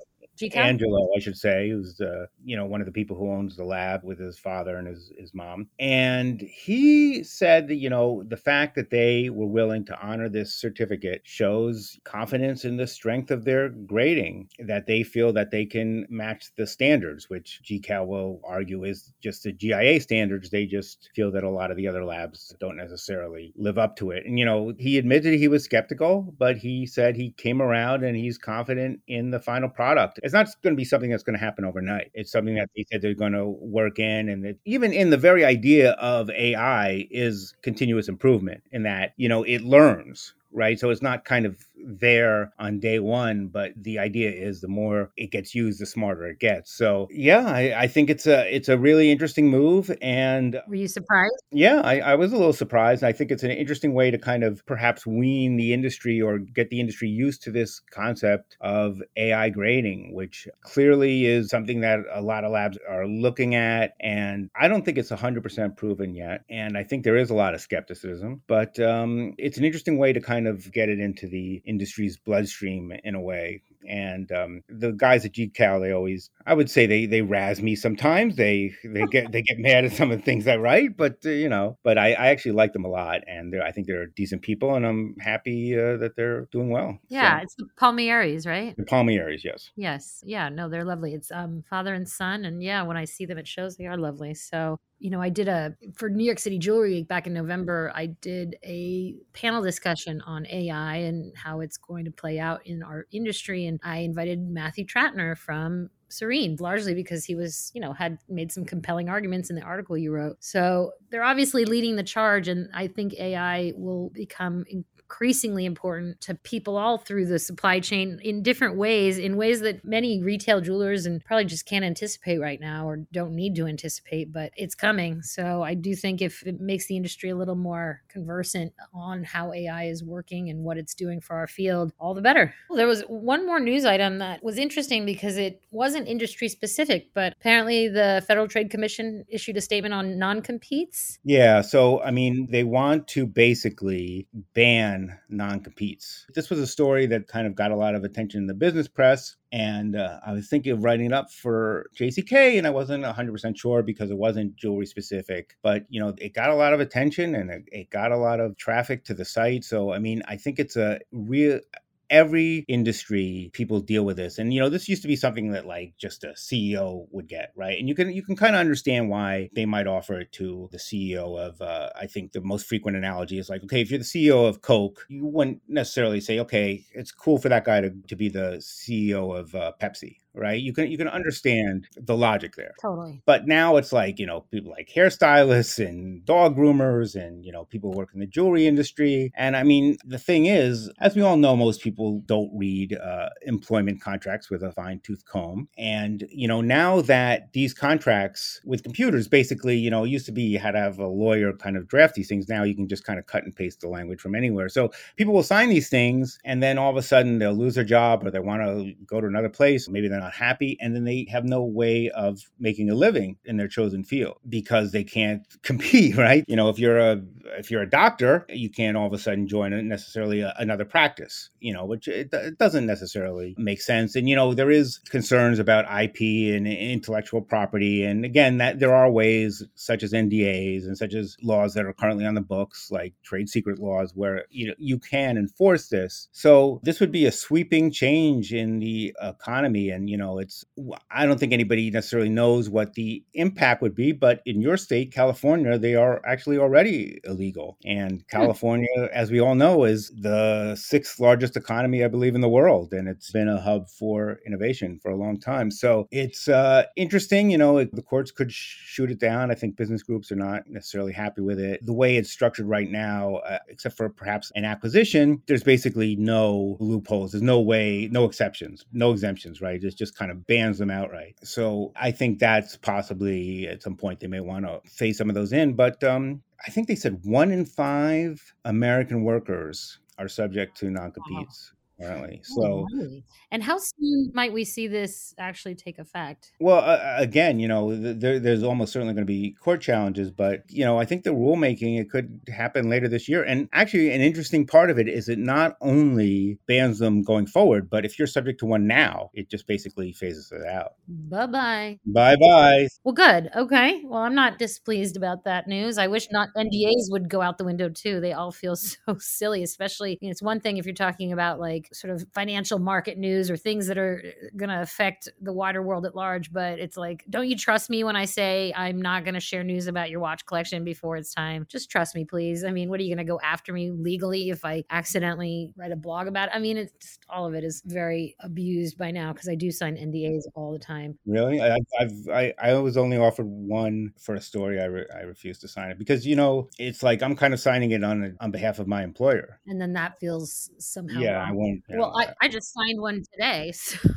Angelo, 0.66 1.10
I 1.16 1.20
should 1.20 1.38
say, 1.38 1.70
who's 1.70 2.00
uh, 2.00 2.28
you 2.44 2.56
know 2.56 2.66
one 2.66 2.82
of 2.82 2.86
the 2.86 2.92
people 2.92 3.18
who 3.18 3.32
owns 3.32 3.56
the 3.56 3.64
lab 3.64 4.04
with 4.04 4.20
his 4.20 4.38
father 4.38 4.78
and 4.78 4.88
his 4.88 5.12
his 5.18 5.34
mom, 5.34 5.68
and 5.80 6.42
he 6.42 7.24
said 7.24 7.68
that 7.68 7.76
you 7.76 7.90
know 7.90 8.24
the 8.28 8.38
fact 8.38 8.76
that 8.76 8.90
they 8.90 9.30
were 9.30 9.48
willing 9.48 9.86
to 9.86 10.00
honor 10.00 10.30
this 10.30 10.54
certificate 10.54 11.22
shows 11.24 12.00
confidence 12.04 12.66
in 12.66 12.78
the 12.78 12.88
strength 12.88 13.32
of 13.32 13.46
their 13.46 13.70
grading, 13.70 14.50
that 14.60 14.86
they 14.86 15.04
feel 15.04 15.34
that 15.34 15.52
they 15.52 15.66
can 15.66 16.06
match 16.10 16.52
the 16.56 16.68
standards, 16.68 17.30
which 17.30 17.62
GCal 17.64 18.06
will 18.06 18.42
argue 18.46 18.84
is 18.84 19.14
just 19.22 19.44
the 19.44 19.52
GIA 19.52 20.00
standards. 20.00 20.50
They 20.50 20.66
just 20.66 21.10
feel 21.16 21.32
that 21.32 21.44
a 21.44 21.50
lot 21.50 21.72
of 21.72 21.78
the 21.78 21.88
other 21.88 22.06
labs 22.06 22.56
don't 22.60 22.78
necessarily 22.78 23.54
live 23.56 23.78
up 23.78 23.96
to 23.98 24.12
it. 24.12 24.26
And 24.26 24.38
you 24.38 24.46
know 24.46 24.74
he 24.78 24.98
admitted 24.98 25.40
he 25.40 25.48
was 25.48 25.64
skeptical, 25.64 26.34
but 26.38 26.58
he 26.58 26.86
said 26.86 27.16
he 27.16 27.32
came 27.32 27.62
around 27.62 28.04
and 28.04 28.16
he's 28.16 28.38
confident 28.38 29.00
in 29.08 29.32
the 29.32 29.40
final 29.40 29.70
product 29.70 30.20
it's 30.28 30.34
not 30.34 30.48
going 30.62 30.76
to 30.76 30.78
be 30.78 30.84
something 30.84 31.10
that's 31.10 31.24
going 31.24 31.38
to 31.38 31.44
happen 31.44 31.64
overnight. 31.64 32.12
It's 32.14 32.32
something 32.32 32.56
mm. 32.56 32.60
that 32.60 32.70
they 32.76 32.86
said 32.92 33.02
they're 33.02 33.14
going 33.14 33.32
to 33.32 33.46
work 33.46 33.98
in, 33.98 34.30
and 34.30 34.46
it, 34.46 34.60
even 34.66 34.92
in 34.92 35.10
the 35.10 35.18
very 35.18 35.46
idea 35.46 35.92
of 35.94 36.30
AI 36.30 37.08
is 37.10 37.56
continuous 37.64 38.10
improvement. 38.10 38.64
In 38.72 38.84
that, 38.84 39.14
you 39.16 39.30
know, 39.30 39.44
it 39.44 39.62
learns 39.62 40.34
right? 40.52 40.80
So 40.80 40.90
it's 40.90 41.02
not 41.02 41.26
kind 41.26 41.46
of 41.46 41.58
there 41.88 42.52
on 42.60 42.80
day 42.80 43.00
one, 43.00 43.48
but 43.48 43.72
the 43.76 44.00
idea 44.00 44.32
is 44.32 44.62
the 44.62 44.68
more 44.68 45.12
it 45.16 45.32
gets 45.32 45.56
used, 45.56 45.80
the 45.80 45.86
smarter 45.86 46.26
it 46.28 46.40
gets. 46.40 46.72
So 46.74 47.08
yeah, 47.12 47.46
I, 47.46 47.84
I 47.84 47.88
think 47.88 48.10
it's 48.10 48.28
a 48.28 48.54
it's 48.54 48.70
a 48.70 48.78
really 48.78 49.12
interesting 49.12 49.50
move. 49.50 49.96
And 50.02 50.60
were 50.68 50.76
you 50.76 50.88
surprised? 50.88 51.34
Yeah, 51.52 51.82
I, 51.82 52.00
I 52.00 52.16
was 52.16 52.34
a 52.34 52.38
little 52.38 52.54
surprised. 52.54 53.04
I 53.04 53.14
think 53.14 53.32
it's 53.32 53.44
an 53.44 53.52
interesting 53.52 53.94
way 53.94 54.12
to 54.12 54.18
kind 54.18 54.44
of 54.44 54.66
perhaps 54.66 55.06
wean 55.06 55.58
the 55.58 55.74
industry 55.74 56.22
or 56.22 56.40
get 56.40 56.70
the 56.70 56.80
industry 56.80 57.10
used 57.10 57.42
to 57.44 57.52
this 57.52 57.82
concept 57.92 58.58
of 58.62 59.02
AI 59.16 59.50
grading, 59.50 60.14
which 60.14 60.48
clearly 60.62 61.26
is 61.26 61.50
something 61.50 61.82
that 61.82 62.00
a 62.12 62.22
lot 62.22 62.44
of 62.44 62.52
labs 62.52 62.78
are 62.88 63.08
looking 63.08 63.56
at. 63.56 63.94
And 64.00 64.50
I 64.60 64.68
don't 64.68 64.84
think 64.84 64.98
it's 64.98 65.12
100% 65.12 65.78
proven 65.78 66.16
yet. 66.16 66.44
And 66.50 66.78
I 66.78 66.84
think 66.84 67.04
there 67.04 67.18
is 67.18 67.30
a 67.30 67.36
lot 67.36 67.54
of 67.54 67.62
skepticism, 67.62 68.42
but 68.48 68.80
um, 68.80 69.34
it's 69.38 69.58
an 69.58 69.66
interesting 69.66 69.98
way 69.98 70.14
to 70.14 70.22
kind 70.22 70.37
kind 70.38 70.48
of 70.48 70.72
get 70.72 70.88
it 70.90 71.00
into 71.00 71.28
the 71.28 71.62
industry's 71.66 72.18
bloodstream 72.18 72.94
in 73.04 73.16
a 73.16 73.22
way. 73.22 73.64
And 73.90 74.32
um, 74.32 74.64
the 74.68 74.92
guys 74.92 75.26
at 75.26 75.32
GCal, 75.32 75.82
they 75.82 75.92
always, 75.92 76.30
I 76.46 76.54
would 76.54 76.70
say 76.70 76.86
they 76.86 77.06
they 77.06 77.22
razz 77.22 77.62
me 77.62 77.76
sometimes. 77.76 78.36
They 78.36 78.74
they 78.84 79.06
get 79.06 79.32
they 79.32 79.42
get 79.42 79.58
mad 79.70 79.86
at 79.86 79.94
some 79.94 80.12
of 80.12 80.18
the 80.18 80.24
things 80.24 80.46
I 80.46 80.58
write, 80.58 80.98
but 80.98 81.20
uh, 81.26 81.30
you 81.30 81.48
know, 81.48 81.78
but 81.84 81.98
I, 81.98 82.10
I 82.14 82.28
actually 82.28 82.52
like 82.52 82.74
them 82.74 82.84
a 82.84 82.90
lot, 82.90 83.22
and 83.28 83.56
I 83.62 83.72
think 83.72 83.88
they're 83.88 84.08
decent 84.08 84.42
people, 84.42 84.76
and 84.76 84.86
I'm 84.86 85.16
happy 85.22 85.74
uh, 85.80 85.98
that 85.98 86.18
they're 86.18 86.48
doing 86.52 86.70
well. 86.70 87.00
Yeah, 87.08 87.38
so. 87.38 87.44
it's 87.44 87.56
the 87.56 87.68
Palmieri's, 87.80 88.46
right? 88.46 88.76
The 88.76 88.84
Palmieri's, 88.84 89.46
yes. 89.46 89.72
Yes, 89.78 90.22
yeah, 90.26 90.50
no, 90.50 90.68
they're 90.68 90.84
lovely. 90.84 91.14
It's 91.14 91.32
um 91.32 91.64
father 91.70 91.94
and 91.94 92.10
son, 92.10 92.44
and 92.44 92.62
yeah, 92.62 92.82
when 92.84 92.98
I 92.98 93.06
see 93.06 93.26
them 93.26 93.38
at 93.38 93.48
shows, 93.48 93.78
they 93.78 93.86
are 93.86 93.98
lovely. 93.98 94.34
So 94.34 94.80
you 95.00 95.10
know, 95.10 95.22
I 95.22 95.30
did 95.30 95.48
a 95.48 95.76
for 95.96 96.10
New 96.10 96.24
York 96.24 96.40
City 96.40 96.58
Jewelry 96.58 96.92
Week 96.92 97.08
back 97.08 97.28
in 97.28 97.34
November. 97.34 97.92
I 97.94 98.08
did 98.08 98.58
a 98.64 99.16
panel 99.34 99.62
discussion 99.62 100.22
on 100.22 100.48
AI 100.48 100.96
and 100.98 101.36
how 101.38 101.60
it's 101.62 101.78
going 101.78 102.06
to 102.06 102.12
play 102.12 102.40
out 102.40 102.66
in 102.66 102.84
our 102.84 103.06
industry, 103.12 103.66
and 103.66 103.80
I 103.84 103.98
invited 104.00 104.42
Matthew 104.42 104.86
Trattner 104.86 105.38
from 105.38 105.90
Sarine, 106.10 106.60
largely 106.60 106.94
because 106.94 107.26
he 107.26 107.36
was, 107.36 107.72
you 107.74 107.82
know, 107.82 107.94
had 107.94 108.18
made 108.30 108.52
some 108.52 108.66
compelling 108.66 109.10
arguments 109.10 109.50
in 109.50 109.56
the 109.56 109.62
article 109.62 109.98
you 109.98 110.12
wrote. 110.14 110.38
So 110.40 110.92
they're 111.10 111.24
obviously 111.24 111.66
leading 111.66 111.96
the 111.96 112.04
charge, 112.04 112.48
and 112.48 112.70
I 112.74 112.88
think 112.88 113.14
AI 113.16 113.74
will 113.76 114.10
become 114.10 114.66
increasingly 115.10 115.64
important 115.64 116.20
to 116.20 116.36
people 116.36 116.76
all 116.76 116.98
through 116.98 117.26
the 117.26 117.40
supply 117.40 117.80
chain 117.80 118.20
in 118.24 118.44
different 118.44 118.76
ways, 118.76 119.18
in 119.18 119.38
ways 119.38 119.62
that 119.62 119.86
many 119.86 120.22
retail 120.22 120.60
jewelers 120.60 121.06
and 121.06 121.24
probably 121.24 121.46
just 121.46 121.66
can't 121.66 121.86
anticipate 121.86 122.42
right 122.42 122.60
now 122.60 122.86
or 122.86 122.98
don't 123.14 123.34
need 123.34 123.56
to 123.56 123.68
anticipate, 123.68 124.34
but 124.34 124.52
it's 124.58 124.76
coming. 124.76 125.22
So 125.22 125.64
I 125.64 125.76
do 125.76 125.96
think 125.96 126.22
if 126.22 126.46
it 126.46 126.60
makes 126.60 126.88
the 126.88 126.98
industry 126.98 127.30
a 127.30 127.38
little 127.38 127.56
more 127.56 128.02
conversant 128.10 128.74
on 128.94 129.24
how 129.24 129.54
AI 129.54 129.86
is 129.86 130.04
working 130.04 130.50
and 130.50 130.66
what 130.66 130.78
it's 130.78 130.94
doing 130.94 131.22
for 131.22 131.38
our 131.38 131.48
field, 131.48 131.94
all 132.02 132.14
the 132.14 132.22
better. 132.22 132.54
Well, 132.70 132.76
there 132.76 132.86
was 132.86 133.04
one 133.04 133.46
more 133.46 133.62
news 133.62 133.86
item 133.86 134.18
that 134.18 134.44
was 134.44 134.58
interesting 134.58 135.06
because 135.06 135.38
it 135.38 135.62
wasn't 135.72 135.97
industry 136.06 136.50
specific, 136.50 137.14
but 137.14 137.34
apparently 137.34 137.88
the 137.88 138.24
Federal 138.28 138.48
Trade 138.48 138.70
Commission 138.70 139.26
issued 139.28 139.58
a 139.58 139.62
statement 139.62 139.94
on 139.94 140.20
non 140.20 140.42
competes. 140.42 141.20
Yeah. 141.24 141.62
So, 141.62 142.02
I 142.02 142.12
mean, 142.12 142.48
they 142.52 142.64
want 142.64 143.08
to 143.10 143.26
basically 143.26 144.28
ban 144.54 144.78
ban 144.78 145.20
non 145.30 145.60
competes. 145.62 146.26
This 146.34 146.50
was 146.50 146.60
a 146.60 146.68
story 146.68 147.06
that 147.08 147.28
kind 147.28 147.48
of 147.48 147.56
got 147.56 147.72
a 147.72 147.76
lot 147.76 147.96
of 147.96 148.04
attention 148.04 148.42
in 148.42 148.48
the 148.48 148.54
business 148.54 148.88
press. 148.88 149.36
And 149.52 149.96
uh, 149.96 150.20
I 150.26 150.34
was 150.34 150.50
thinking 150.50 150.74
of 150.74 150.84
writing 150.84 151.08
it 151.08 151.14
up 151.14 151.32
for 151.32 151.88
JCK, 151.98 152.58
and 152.58 152.68
I 152.68 152.70
wasn't 152.70 153.06
100% 153.06 153.58
sure 153.58 153.82
because 153.82 154.12
it 154.12 154.18
wasn't 154.18 154.58
jewelry 154.58 154.86
specific. 154.86 155.56
But, 155.64 155.86
you 155.90 156.02
know, 156.02 156.14
it 156.18 156.34
got 156.34 156.50
a 156.50 156.56
lot 156.56 156.74
of 156.74 156.80
attention 156.80 157.34
and 157.34 157.50
it, 157.50 157.64
it 157.72 157.90
got 157.90 158.12
a 158.12 158.18
lot 158.18 158.40
of 158.40 158.58
traffic 158.58 159.06
to 159.06 159.14
the 159.14 159.26
site. 159.26 159.64
So, 159.64 159.94
I 159.94 160.00
mean, 160.00 160.22
I 160.28 160.36
think 160.36 160.60
it's 160.60 160.76
a 160.76 161.00
real 161.12 161.60
every 162.10 162.66
industry 162.68 163.50
people 163.54 163.80
deal 163.80 164.04
with 164.04 164.18
this 164.18 164.38
and 164.38 164.54
you 164.54 164.60
know 164.60 164.70
this 164.70 164.88
used 164.88 165.02
to 165.02 165.08
be 165.08 165.16
something 165.16 165.52
that 165.52 165.66
like 165.66 165.94
just 165.98 166.24
a 166.24 166.30
ceo 166.30 167.06
would 167.12 167.28
get 167.28 167.52
right? 167.56 167.80
And 167.80 167.88
you 167.88 167.96
can 167.96 168.12
you 168.12 168.24
can 168.24 168.36
kind 168.36 168.56
of 168.56 168.60
understand 168.60 169.10
why 169.10 169.50
they 169.54 169.66
might 169.66 169.88
offer 169.88 170.20
it 170.20 170.32
to 170.34 170.70
the 170.72 170.78
ceo 170.78 171.38
of 171.38 171.62
uh, 171.62 171.90
i 171.96 172.08
think 172.08 172.32
the 172.32 172.42
most 172.42 172.68
frequent 172.68 172.98
analogy 172.98 173.38
is 173.38 173.50
like 173.50 173.64
okay 173.64 173.82
if 173.82 173.90
you're 173.92 174.00
the 174.00 174.06
ceo 174.06 174.48
of 174.48 174.62
coke 174.62 175.06
you 175.10 175.26
wouldn't 175.26 175.62
necessarily 175.68 176.22
say 176.22 176.40
okay 176.40 176.86
it's 176.94 177.12
cool 177.12 177.38
for 177.38 177.50
that 177.50 177.66
guy 177.66 177.82
to, 177.82 177.92
to 178.08 178.16
be 178.16 178.30
the 178.30 178.58
ceo 178.60 179.38
of 179.38 179.54
uh, 179.56 179.72
pepsi 179.82 180.18
right? 180.38 180.62
You 180.62 180.74
can 180.74 180.90
you 180.92 180.98
can 180.98 181.08
understand 181.08 181.88
the 181.96 182.16
logic 182.16 182.56
there. 182.56 182.74
Totally. 182.82 183.22
But 183.26 183.48
now 183.48 183.78
it's 183.78 183.92
like, 183.92 184.20
you 184.20 184.26
know, 184.26 184.42
people 184.52 184.72
like 184.72 184.90
hairstylists 184.94 185.86
and 185.86 186.24
dog 186.26 186.56
groomers 186.56 187.16
and, 187.16 187.46
you 187.46 187.52
know, 187.52 187.66
people 187.66 187.92
work 187.92 188.10
in 188.14 188.20
the 188.20 188.28
jewelry 188.28 188.68
industry. 188.68 189.32
And 189.36 189.56
I 189.56 189.64
mean, 189.64 189.98
the 190.06 190.20
thing 190.20 190.46
is, 190.46 190.92
as 191.00 191.16
we 191.16 191.22
all 191.22 191.38
know, 191.38 191.56
most 191.56 191.82
people 191.82 192.22
don't 192.26 192.52
read 192.56 192.94
uh, 192.94 193.30
employment 193.42 194.02
contracts 194.02 194.50
with 194.50 194.64
a 194.64 194.72
fine 194.72 195.00
tooth 195.00 195.26
comb. 195.26 195.68
And, 195.78 196.26
you 196.30 196.48
know, 196.48 196.62
now 196.62 197.02
that 197.02 197.54
these 197.54 197.74
contracts 197.74 198.62
with 198.66 198.84
computers 198.84 199.28
basically, 199.28 199.78
you 199.78 199.90
know, 199.90 200.04
used 200.04 200.26
to 200.28 200.32
be 200.32 200.44
you 200.44 200.60
had 200.60 200.72
to 200.72 200.80
have 200.80 201.00
a 201.00 201.08
lawyer 201.08 201.54
kind 201.54 201.78
of 201.78 201.88
draft 201.88 202.16
these 202.16 202.28
things. 202.28 202.48
Now 202.48 202.64
you 202.64 202.76
can 202.76 202.88
just 202.88 203.04
kind 203.04 203.20
of 203.20 203.26
cut 203.26 203.44
and 203.44 203.56
paste 203.56 203.82
the 203.82 203.90
language 203.90 204.22
from 204.22 204.36
anywhere. 204.36 204.70
So 204.70 204.92
people 205.16 205.34
will 205.34 205.44
sign 205.44 205.70
these 205.70 205.90
things 205.90 206.38
and 206.46 206.62
then 206.62 206.78
all 206.78 206.92
of 206.92 206.98
a 206.98 207.02
sudden 207.02 207.40
they'll 207.40 207.54
lose 207.54 207.76
their 207.76 207.84
job 207.84 208.26
or 208.26 208.32
they 208.32 208.40
want 208.40 208.62
to 208.62 208.94
go 209.06 209.20
to 209.20 209.28
another 209.28 209.50
place. 209.50 209.90
Maybe 209.90 210.08
they're 210.08 210.20
not 210.20 210.27
not 210.28 210.36
happy, 210.36 210.78
and 210.80 210.96
then 210.96 211.04
they 211.04 211.28
have 211.30 211.46
no 211.46 211.64
way 211.64 212.10
of 212.10 212.42
making 212.60 212.90
a 212.90 212.96
living 212.96 213.38
in 213.46 213.58
their 213.58 213.68
chosen 213.68 214.04
field 214.04 214.38
because 214.48 214.92
they 214.92 215.04
can't 215.04 215.44
compete, 215.64 216.18
right? 216.18 216.44
You 216.48 216.56
know, 216.56 216.70
if 216.70 216.80
you're 216.80 217.00
a 217.00 217.22
if 217.58 217.72
you're 217.72 217.82
a 217.82 217.90
doctor, 217.90 218.46
you 218.50 218.70
can't 218.70 218.98
all 218.98 219.08
of 219.08 219.14
a 219.14 219.18
sudden 219.18 219.48
join 219.48 219.88
necessarily 219.88 220.42
a, 220.42 220.54
another 220.58 220.86
practice, 220.86 221.50
you 221.60 221.74
know, 221.74 221.86
which 221.86 222.08
it, 222.08 222.34
it 222.34 222.58
doesn't 222.58 222.86
necessarily 222.86 223.56
make 223.58 223.82
sense. 223.82 224.16
And 224.16 224.28
you 224.28 224.36
know, 224.36 224.54
there 224.54 224.70
is 224.70 225.00
concerns 225.10 225.60
about 225.60 225.86
IP 225.86 226.22
and 226.56 226.68
intellectual 226.68 227.42
property, 227.42 228.04
and 228.04 228.26
again, 228.26 228.58
that 228.58 228.80
there 228.80 228.94
are 228.94 229.10
ways 229.10 229.64
such 229.76 230.04
as 230.04 230.14
NDAs 230.14 230.86
and 230.86 230.98
such 230.98 231.14
as 231.14 231.38
laws 231.42 231.74
that 231.74 231.86
are 231.86 231.94
currently 231.94 232.26
on 232.26 232.36
the 232.36 232.42
books, 232.42 232.90
like 232.92 233.14
trade 233.24 233.50
secret 233.50 233.80
laws, 233.80 234.12
where 234.16 234.46
you 234.50 234.68
know 234.68 234.74
you 234.78 235.00
can 235.00 235.38
enforce 235.38 235.88
this. 235.88 236.28
So 236.32 236.80
this 236.84 237.00
would 237.00 237.12
be 237.12 237.26
a 237.26 237.32
sweeping 237.32 237.92
change 237.92 238.54
in 238.54 238.80
the 238.80 239.16
economy, 239.22 239.90
and 239.90 240.07
you 240.08 240.18
know, 240.18 240.40
it's 240.40 240.66
I 241.12 241.26
don't 241.26 241.40
think 241.40 241.54
anybody 241.54 241.90
necessarily 241.92 242.30
knows 242.30 242.70
what 242.70 242.94
the 242.94 243.24
impact 243.34 243.82
would 243.82 243.96
be, 243.96 244.12
but 244.12 244.42
in 244.46 244.62
your 244.62 244.78
state, 244.78 245.14
California, 245.14 245.78
they 245.78 245.96
are 245.96 246.22
actually 246.26 246.58
already 246.58 247.20
illegal, 247.24 247.78
and 247.86 248.24
hmm. 248.32 248.38
California, 248.38 249.10
as 249.14 249.32
we 249.32 249.40
all 249.40 249.56
know, 249.56 249.84
is 249.84 250.12
the 250.20 250.76
sixth 250.76 251.20
largest 251.20 251.56
economy, 251.56 252.04
I 252.04 252.08
believe, 252.08 252.36
in 252.36 252.42
the 252.42 252.50
world, 252.50 252.94
and 252.94 253.08
it's 253.08 253.32
been 253.32 253.48
a 253.48 253.60
hub 253.60 253.90
for 253.90 254.40
innovation 254.46 255.00
for 255.02 255.12
a 255.12 255.16
long 255.16 255.40
time. 255.40 255.72
So 255.72 256.08
it's 256.12 256.48
uh, 256.48 256.84
interesting. 256.96 257.50
You 257.50 257.58
know, 257.58 257.84
the 257.84 258.02
courts 258.02 258.32
could 258.32 258.52
shoot 258.52 259.12
it 259.12 259.20
down. 259.20 259.52
I 259.52 259.56
think 259.56 259.76
business 259.76 260.04
groups 260.04 260.32
are 260.32 260.36
not 260.36 260.64
necessarily 260.68 261.14
happy 261.14 261.42
with 261.42 261.60
it. 261.60 261.86
The 261.86 261.94
way 261.94 262.18
it's 262.18 262.32
structured 262.32 262.68
right 262.68 262.90
now, 262.90 263.36
uh, 263.38 263.60
except 263.68 263.98
for 263.98 264.10
perhaps 264.10 264.52
an 264.56 264.66
acquisition, 264.66 265.42
there's 265.48 265.64
basically 265.64 266.16
no 266.16 266.78
loopholes. 266.80 267.32
There's 267.32 267.42
no 267.42 267.60
way, 267.60 268.10
no 268.12 268.26
exceptions, 268.26 268.86
no 268.94 269.12
exemptions, 269.12 269.62
right? 269.62 269.84
It 269.84 269.97
just 269.98 270.18
kind 270.18 270.32
of 270.32 270.46
bans 270.48 270.78
them 270.78 270.92
outright. 270.92 271.36
So 271.44 271.92
I 271.96 272.12
think 272.12 272.40
that's 272.40 272.78
possibly 272.78 273.68
at 273.68 273.82
some 273.84 273.96
point 273.96 274.20
they 274.20 274.28
may 274.28 274.40
want 274.40 274.66
to 274.66 274.80
phase 274.90 275.18
some 275.18 275.30
of 275.30 275.36
those 275.36 275.54
in. 275.54 275.74
But 275.74 276.04
um, 276.04 276.44
I 276.66 276.72
think 276.72 276.88
they 276.88 276.96
said 276.96 277.20
one 277.24 277.52
in 277.52 277.66
five 277.66 278.54
American 278.64 279.24
workers 279.24 280.00
are 280.18 280.28
subject 280.28 280.78
to 280.78 280.90
non 280.90 281.12
competes 281.12 281.74
apparently. 282.00 282.42
Oh, 282.58 282.62
so, 282.62 282.88
really? 282.94 283.24
and 283.52 283.62
how 283.62 283.78
soon 283.78 284.32
might 284.34 284.54
we 284.54 284.64
see 284.64 284.88
this 284.88 285.34
actually 285.38 285.76
take 285.76 286.00
effect? 286.00 286.52
Well, 286.60 286.80
uh, 286.80 287.16
again, 287.18 287.60
you 287.60 287.68
know, 287.68 287.96
there, 287.96 288.40
there's 288.40 288.64
almost 288.64 288.94
certainly 288.94 289.14
going 289.14 289.26
to 289.26 289.32
be 289.32 289.56
court 289.62 289.82
challenges, 289.82 290.32
but 290.32 290.64
you 290.70 290.86
know, 290.86 290.98
I 291.00 291.06
think 291.06 291.24
the 291.24 291.32
rulemaking 291.32 292.00
it 292.00 292.10
could 292.10 292.42
happen 292.48 292.90
later 292.90 293.08
this 293.08 293.28
year. 293.28 293.44
And 293.44 293.70
actually, 293.74 294.12
an 294.12 294.22
interesting 294.22 294.66
part 294.66 294.90
of 294.90 294.98
it 294.98 295.08
is 295.08 295.30
it 295.30 295.40
not 295.40 295.78
only 295.82 296.58
bans 296.68 297.00
them 297.00 297.22
going 297.22 297.48
forward, 297.48 297.90
but 297.90 298.06
if 298.06 298.18
you're 298.18 298.28
subject 298.28 298.60
to 298.60 298.66
one 298.66 298.88
now, 298.88 299.30
it 299.34 299.50
just 299.50 299.68
basically 299.68 300.14
phases 300.14 300.52
it 300.52 300.66
out. 300.66 300.94
Bye 301.08 301.48
bye. 301.48 302.00
Bye 302.06 302.36
bye. 302.38 302.88
Well, 303.04 303.14
good. 303.14 303.50
Okay. 303.56 304.02
Well, 304.06 304.22
I'm 304.22 304.36
not 304.36 304.60
displeased 304.60 305.18
about 305.18 305.44
that 305.46 305.68
news. 305.68 305.98
I 305.98 306.08
wish 306.08 306.28
not 306.32 306.50
NDAs 306.56 307.10
would 307.10 307.30
go 307.30 307.42
out 307.42 307.58
the 307.58 307.66
window 307.66 307.90
too. 307.90 308.20
They 308.20 308.34
all 308.34 308.52
feel 308.52 308.76
so 308.76 309.18
silly, 309.20 309.64
especially. 309.64 310.18
You 310.22 310.30
know, 310.30 310.32
it's 310.32 310.42
one 310.42 310.60
thing 310.60 310.78
if 310.78 310.86
you're 310.86 310.96
talking 310.96 311.32
about 311.32 311.60
like 311.60 311.87
sort 311.94 312.14
of 312.14 312.26
financial 312.34 312.80
market 312.80 313.18
news 313.18 313.50
or 313.50 313.58
things 313.58 313.88
that 313.88 313.98
are 313.98 314.24
uh, 314.26 314.48
going 314.56 314.70
to 314.70 314.82
affect 314.82 315.30
the 315.42 315.54
wider 315.54 315.82
world 315.82 316.06
at 316.06 316.16
large. 316.16 316.52
But 316.52 316.80
it's 316.80 316.98
like, 316.98 317.24
don't 317.30 317.48
you 317.48 317.56
trust 317.56 317.90
me 317.90 318.04
when 318.04 318.16
I 318.16 318.26
say 318.26 318.74
I'm 318.76 319.02
not 319.02 319.24
going 319.24 319.34
to 319.34 319.40
share 319.40 319.64
news 319.64 319.88
about 319.88 320.10
your 320.10 320.20
watch 320.20 320.46
collection 320.46 320.84
before 320.84 321.18
it's 321.18 321.34
time? 321.34 321.66
Just 321.70 321.90
trust 321.90 322.16
me, 322.16 322.26
please. 322.26 322.64
I 322.64 322.72
mean, 322.72 322.90
what 322.90 323.00
are 323.00 323.04
you 323.04 323.16
going 323.16 323.26
to 323.26 323.32
go 323.32 323.40
after 323.42 323.74
me 323.74 323.92
legally 323.92 324.50
if 324.50 324.66
I 324.66 324.84
accidentally 324.90 325.72
write 325.76 325.92
a 325.92 325.96
blog 325.96 326.28
about 326.28 326.50
it? 326.50 326.56
I 326.56 326.60
mean, 326.60 326.78
it's 326.78 326.94
just, 327.00 327.26
all 327.30 327.46
of 327.46 327.54
it 327.54 327.64
is 327.64 327.82
very 327.86 328.36
abused 328.40 328.98
by 328.98 329.12
now 329.12 329.34
because 329.34 329.50
I 329.50 329.56
do 329.56 329.72
sign 329.72 329.96
NDAs 329.96 330.44
all 330.56 330.72
the 330.72 330.80
time. 330.80 331.18
Really? 331.26 331.62
I, 331.62 331.78
I've, 332.00 332.30
I, 332.32 332.54
I 332.62 332.74
was 332.74 332.98
only 332.98 333.18
offered 333.18 333.48
one 333.48 334.14
for 334.20 334.36
a 334.36 334.42
story. 334.42 334.80
I, 334.80 334.86
re- 334.86 335.08
I 335.14 335.22
refused 335.22 335.62
to 335.62 335.68
sign 335.68 335.92
it 335.92 335.98
because, 335.98 336.26
you 336.26 336.36
know, 336.36 336.70
it's 336.78 337.04
like 337.04 337.22
I'm 337.22 337.36
kind 337.36 337.54
of 337.54 337.60
signing 337.60 337.92
it 337.92 338.04
on, 338.04 338.38
on 338.40 338.52
behalf 338.52 338.80
of 338.80 338.88
my 338.88 339.04
employer. 339.04 339.60
And 339.68 339.80
then 339.82 339.94
that 339.94 340.20
feels 340.20 340.70
somehow. 340.78 341.20
Yeah, 341.20 341.38
wrong. 341.38 341.50
I 341.50 341.52
won't 341.54 341.77
well, 341.90 342.14
I, 342.18 342.34
I 342.42 342.48
just 342.48 342.74
signed 342.74 343.02
one 343.02 343.24
today. 343.34 343.74
So. 343.98 344.10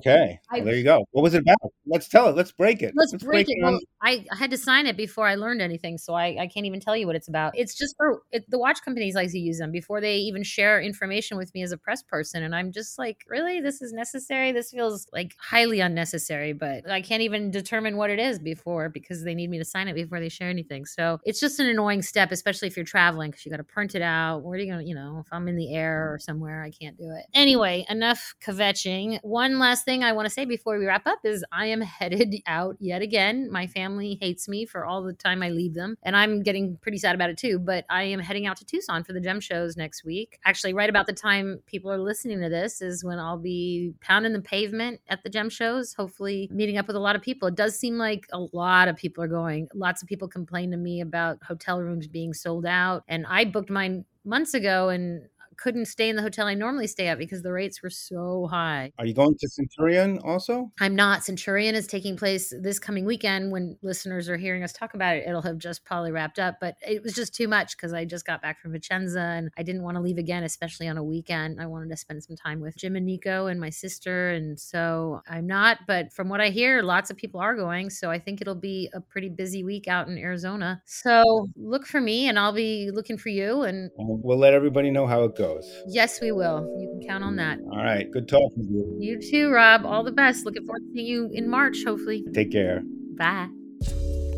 Okay. 0.00 0.38
Well, 0.52 0.64
there 0.64 0.74
you 0.74 0.84
go. 0.84 1.04
What 1.12 1.22
was 1.22 1.34
it 1.34 1.42
about? 1.42 1.72
Let's 1.86 2.08
tell 2.08 2.28
it. 2.28 2.36
Let's 2.36 2.52
break 2.52 2.82
it. 2.82 2.92
Let's, 2.96 3.12
Let's 3.12 3.24
break, 3.24 3.46
break, 3.46 3.58
it. 3.58 3.62
Well, 3.62 3.78
I, 4.02 4.24
I, 4.32 4.36
had 4.36 4.50
to 4.50 4.56
sign 4.56 4.86
it 4.86 4.96
before 4.96 5.26
I 5.26 5.34
learned 5.34 5.60
anything, 5.60 5.98
so 5.98 6.14
I, 6.14 6.36
I 6.40 6.46
can't 6.46 6.66
even 6.66 6.80
tell 6.80 6.96
you 6.96 7.06
what 7.06 7.16
it's 7.16 7.28
about. 7.28 7.52
It's 7.56 7.76
just 7.76 7.94
for 7.96 8.22
it, 8.30 8.48
the 8.50 8.58
watch 8.58 8.78
companies 8.84 9.14
like 9.14 9.30
to 9.30 9.38
use 9.38 9.58
them 9.58 9.70
before 9.70 10.00
they 10.00 10.16
even 10.16 10.42
share 10.42 10.80
information 10.80 11.36
with 11.36 11.52
me 11.54 11.62
as 11.62 11.72
a 11.72 11.76
press 11.76 12.02
person, 12.02 12.42
and 12.42 12.54
I'm 12.54 12.72
just 12.72 12.98
like, 12.98 13.24
really, 13.28 13.60
this 13.60 13.82
is 13.82 13.92
necessary? 13.92 14.52
This 14.52 14.70
feels 14.70 15.06
like 15.12 15.34
highly 15.38 15.80
unnecessary, 15.80 16.52
but 16.52 16.88
I 16.90 17.02
can't 17.02 17.22
even 17.22 17.50
determine 17.50 17.96
what 17.96 18.10
it 18.10 18.18
is 18.18 18.38
before 18.38 18.88
because 18.88 19.22
they 19.24 19.34
need 19.34 19.50
me 19.50 19.58
to 19.58 19.64
sign 19.64 19.88
it 19.88 19.94
before 19.94 20.20
they 20.20 20.28
share 20.28 20.48
anything. 20.48 20.86
So 20.86 21.18
it's 21.24 21.40
just 21.40 21.60
an 21.60 21.66
annoying 21.66 22.02
step, 22.02 22.32
especially 22.32 22.68
if 22.68 22.76
you're 22.76 22.86
traveling 22.86 23.30
because 23.30 23.44
you 23.44 23.50
got 23.50 23.58
to 23.58 23.64
print 23.64 23.94
it 23.94 24.02
out. 24.02 24.42
Where 24.42 24.56
are 24.56 24.60
you 24.60 24.72
going 24.72 24.84
to, 24.84 24.88
you 24.88 24.94
know, 24.94 25.22
if 25.24 25.26
I'm 25.32 25.48
in 25.48 25.56
the 25.56 25.74
air 25.74 26.12
or 26.12 26.18
somewhere, 26.18 26.62
I 26.62 26.70
can't 26.70 26.96
do 26.96 27.10
it. 27.10 27.26
Anyway, 27.34 27.84
enough 27.88 28.34
kvetching. 28.42 29.18
One 29.22 29.58
last 29.58 29.84
thing 29.84 29.89
I 29.90 30.12
want 30.12 30.26
to 30.26 30.30
say 30.30 30.44
before 30.44 30.78
we 30.78 30.86
wrap 30.86 31.04
up 31.06 31.18
is 31.24 31.44
I 31.50 31.66
am 31.66 31.80
headed 31.80 32.36
out 32.46 32.76
yet 32.78 33.02
again. 33.02 33.50
My 33.50 33.66
family 33.66 34.16
hates 34.20 34.48
me 34.48 34.64
for 34.64 34.84
all 34.84 35.02
the 35.02 35.12
time 35.12 35.42
I 35.42 35.50
leave 35.50 35.74
them, 35.74 35.96
and 36.04 36.16
I'm 36.16 36.42
getting 36.44 36.76
pretty 36.76 36.98
sad 36.98 37.16
about 37.16 37.30
it 37.30 37.36
too. 37.36 37.58
But 37.58 37.86
I 37.90 38.04
am 38.04 38.20
heading 38.20 38.46
out 38.46 38.56
to 38.58 38.64
Tucson 38.64 39.02
for 39.02 39.12
the 39.12 39.20
gem 39.20 39.40
shows 39.40 39.76
next 39.76 40.04
week. 40.04 40.38
Actually, 40.44 40.74
right 40.74 40.88
about 40.88 41.06
the 41.06 41.12
time 41.12 41.60
people 41.66 41.90
are 41.90 41.98
listening 41.98 42.40
to 42.40 42.48
this 42.48 42.80
is 42.80 43.04
when 43.04 43.18
I'll 43.18 43.36
be 43.36 43.92
pounding 44.00 44.32
the 44.32 44.40
pavement 44.40 45.00
at 45.08 45.24
the 45.24 45.28
gem 45.28 45.50
shows, 45.50 45.92
hopefully 45.92 46.48
meeting 46.52 46.78
up 46.78 46.86
with 46.86 46.96
a 46.96 47.00
lot 47.00 47.16
of 47.16 47.22
people. 47.22 47.48
It 47.48 47.56
does 47.56 47.76
seem 47.76 47.98
like 47.98 48.26
a 48.32 48.46
lot 48.52 48.86
of 48.86 48.96
people 48.96 49.24
are 49.24 49.28
going. 49.28 49.68
Lots 49.74 50.02
of 50.02 50.08
people 50.08 50.28
complain 50.28 50.70
to 50.70 50.76
me 50.76 51.00
about 51.00 51.42
hotel 51.42 51.80
rooms 51.80 52.06
being 52.06 52.32
sold 52.32 52.64
out, 52.64 53.02
and 53.08 53.26
I 53.26 53.44
booked 53.44 53.70
mine 53.70 54.04
months 54.24 54.54
ago 54.54 54.90
and 54.90 55.22
couldn't 55.60 55.84
stay 55.86 56.08
in 56.08 56.16
the 56.16 56.22
hotel 56.22 56.46
I 56.46 56.54
normally 56.54 56.86
stay 56.86 57.06
at 57.08 57.18
because 57.18 57.42
the 57.42 57.52
rates 57.52 57.82
were 57.82 57.90
so 57.90 58.48
high. 58.50 58.92
Are 58.98 59.04
you 59.04 59.14
going 59.14 59.34
to 59.38 59.48
Centurion 59.48 60.18
also? 60.24 60.72
I'm 60.80 60.96
not. 60.96 61.22
Centurion 61.22 61.74
is 61.74 61.86
taking 61.86 62.16
place 62.16 62.52
this 62.60 62.78
coming 62.78 63.04
weekend. 63.04 63.52
When 63.52 63.76
listeners 63.82 64.28
are 64.28 64.38
hearing 64.38 64.62
us 64.62 64.72
talk 64.72 64.94
about 64.94 65.16
it, 65.16 65.24
it'll 65.28 65.42
have 65.42 65.58
just 65.58 65.84
probably 65.84 66.12
wrapped 66.12 66.38
up. 66.38 66.56
But 66.60 66.76
it 66.80 67.02
was 67.02 67.12
just 67.12 67.34
too 67.34 67.46
much 67.46 67.76
because 67.76 67.92
I 67.92 68.06
just 68.06 68.24
got 68.24 68.40
back 68.40 68.58
from 68.60 68.72
Vicenza 68.72 69.38
and 69.38 69.50
I 69.58 69.62
didn't 69.62 69.82
want 69.82 69.96
to 69.96 70.02
leave 70.02 70.16
again, 70.16 70.44
especially 70.44 70.88
on 70.88 70.96
a 70.96 71.04
weekend. 71.04 71.60
I 71.60 71.66
wanted 71.66 71.90
to 71.90 71.96
spend 71.96 72.24
some 72.24 72.36
time 72.36 72.60
with 72.60 72.76
Jim 72.76 72.96
and 72.96 73.04
Nico 73.04 73.46
and 73.46 73.60
my 73.60 73.70
sister. 73.70 74.30
And 74.30 74.58
so 74.58 75.20
I'm 75.28 75.46
not. 75.46 75.80
But 75.86 76.12
from 76.12 76.30
what 76.30 76.40
I 76.40 76.48
hear, 76.48 76.82
lots 76.82 77.10
of 77.10 77.18
people 77.18 77.38
are 77.40 77.54
going. 77.54 77.90
So 77.90 78.10
I 78.10 78.18
think 78.18 78.40
it'll 78.40 78.54
be 78.54 78.88
a 78.94 79.00
pretty 79.00 79.28
busy 79.28 79.62
week 79.62 79.88
out 79.88 80.08
in 80.08 80.16
Arizona. 80.16 80.80
So 80.86 81.48
look 81.54 81.86
for 81.86 82.00
me 82.00 82.28
and 82.28 82.38
I'll 82.38 82.54
be 82.54 82.90
looking 82.90 83.18
for 83.18 83.28
you. 83.28 83.62
And 83.62 83.90
we'll 83.96 84.38
let 84.38 84.54
everybody 84.54 84.90
know 84.90 85.06
how 85.06 85.24
it 85.24 85.36
goes 85.36 85.49
goes. 85.54 85.82
Yes, 85.86 86.20
we 86.20 86.32
will. 86.32 86.74
You 86.78 86.88
can 86.88 87.06
count 87.06 87.24
on 87.24 87.36
that. 87.36 87.58
All 87.70 87.78
right. 87.78 88.10
Good 88.10 88.28
talking 88.28 88.66
to 88.66 88.72
you. 88.72 88.96
You 88.98 89.20
too, 89.20 89.50
Rob. 89.50 89.84
All 89.84 90.02
the 90.02 90.12
best. 90.12 90.44
Looking 90.44 90.64
forward 90.64 90.80
to 90.80 90.92
seeing 90.94 91.06
you 91.06 91.30
in 91.32 91.48
March, 91.48 91.78
hopefully. 91.84 92.24
Take 92.32 92.52
care. 92.52 92.82
Bye. 93.16 93.48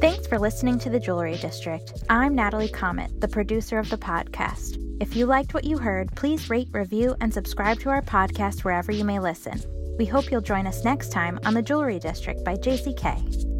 Thanks 0.00 0.26
for 0.26 0.38
listening 0.38 0.78
to 0.80 0.90
the 0.90 0.98
Jewelry 0.98 1.36
District. 1.36 1.92
I'm 2.10 2.34
Natalie 2.34 2.68
Chomet, 2.68 3.20
the 3.20 3.28
producer 3.28 3.78
of 3.78 3.88
the 3.88 3.98
podcast. 3.98 4.78
If 5.00 5.14
you 5.14 5.26
liked 5.26 5.54
what 5.54 5.64
you 5.64 5.78
heard, 5.78 6.14
please 6.16 6.50
rate, 6.50 6.68
review, 6.72 7.14
and 7.20 7.32
subscribe 7.32 7.78
to 7.80 7.90
our 7.90 8.02
podcast 8.02 8.64
wherever 8.64 8.90
you 8.90 9.04
may 9.04 9.20
listen. 9.20 9.60
We 9.98 10.06
hope 10.06 10.30
you'll 10.30 10.40
join 10.40 10.66
us 10.66 10.84
next 10.84 11.12
time 11.12 11.38
on 11.44 11.54
the 11.54 11.62
Jewelry 11.62 12.00
District 12.00 12.44
by 12.44 12.54
JCK. 12.54 13.51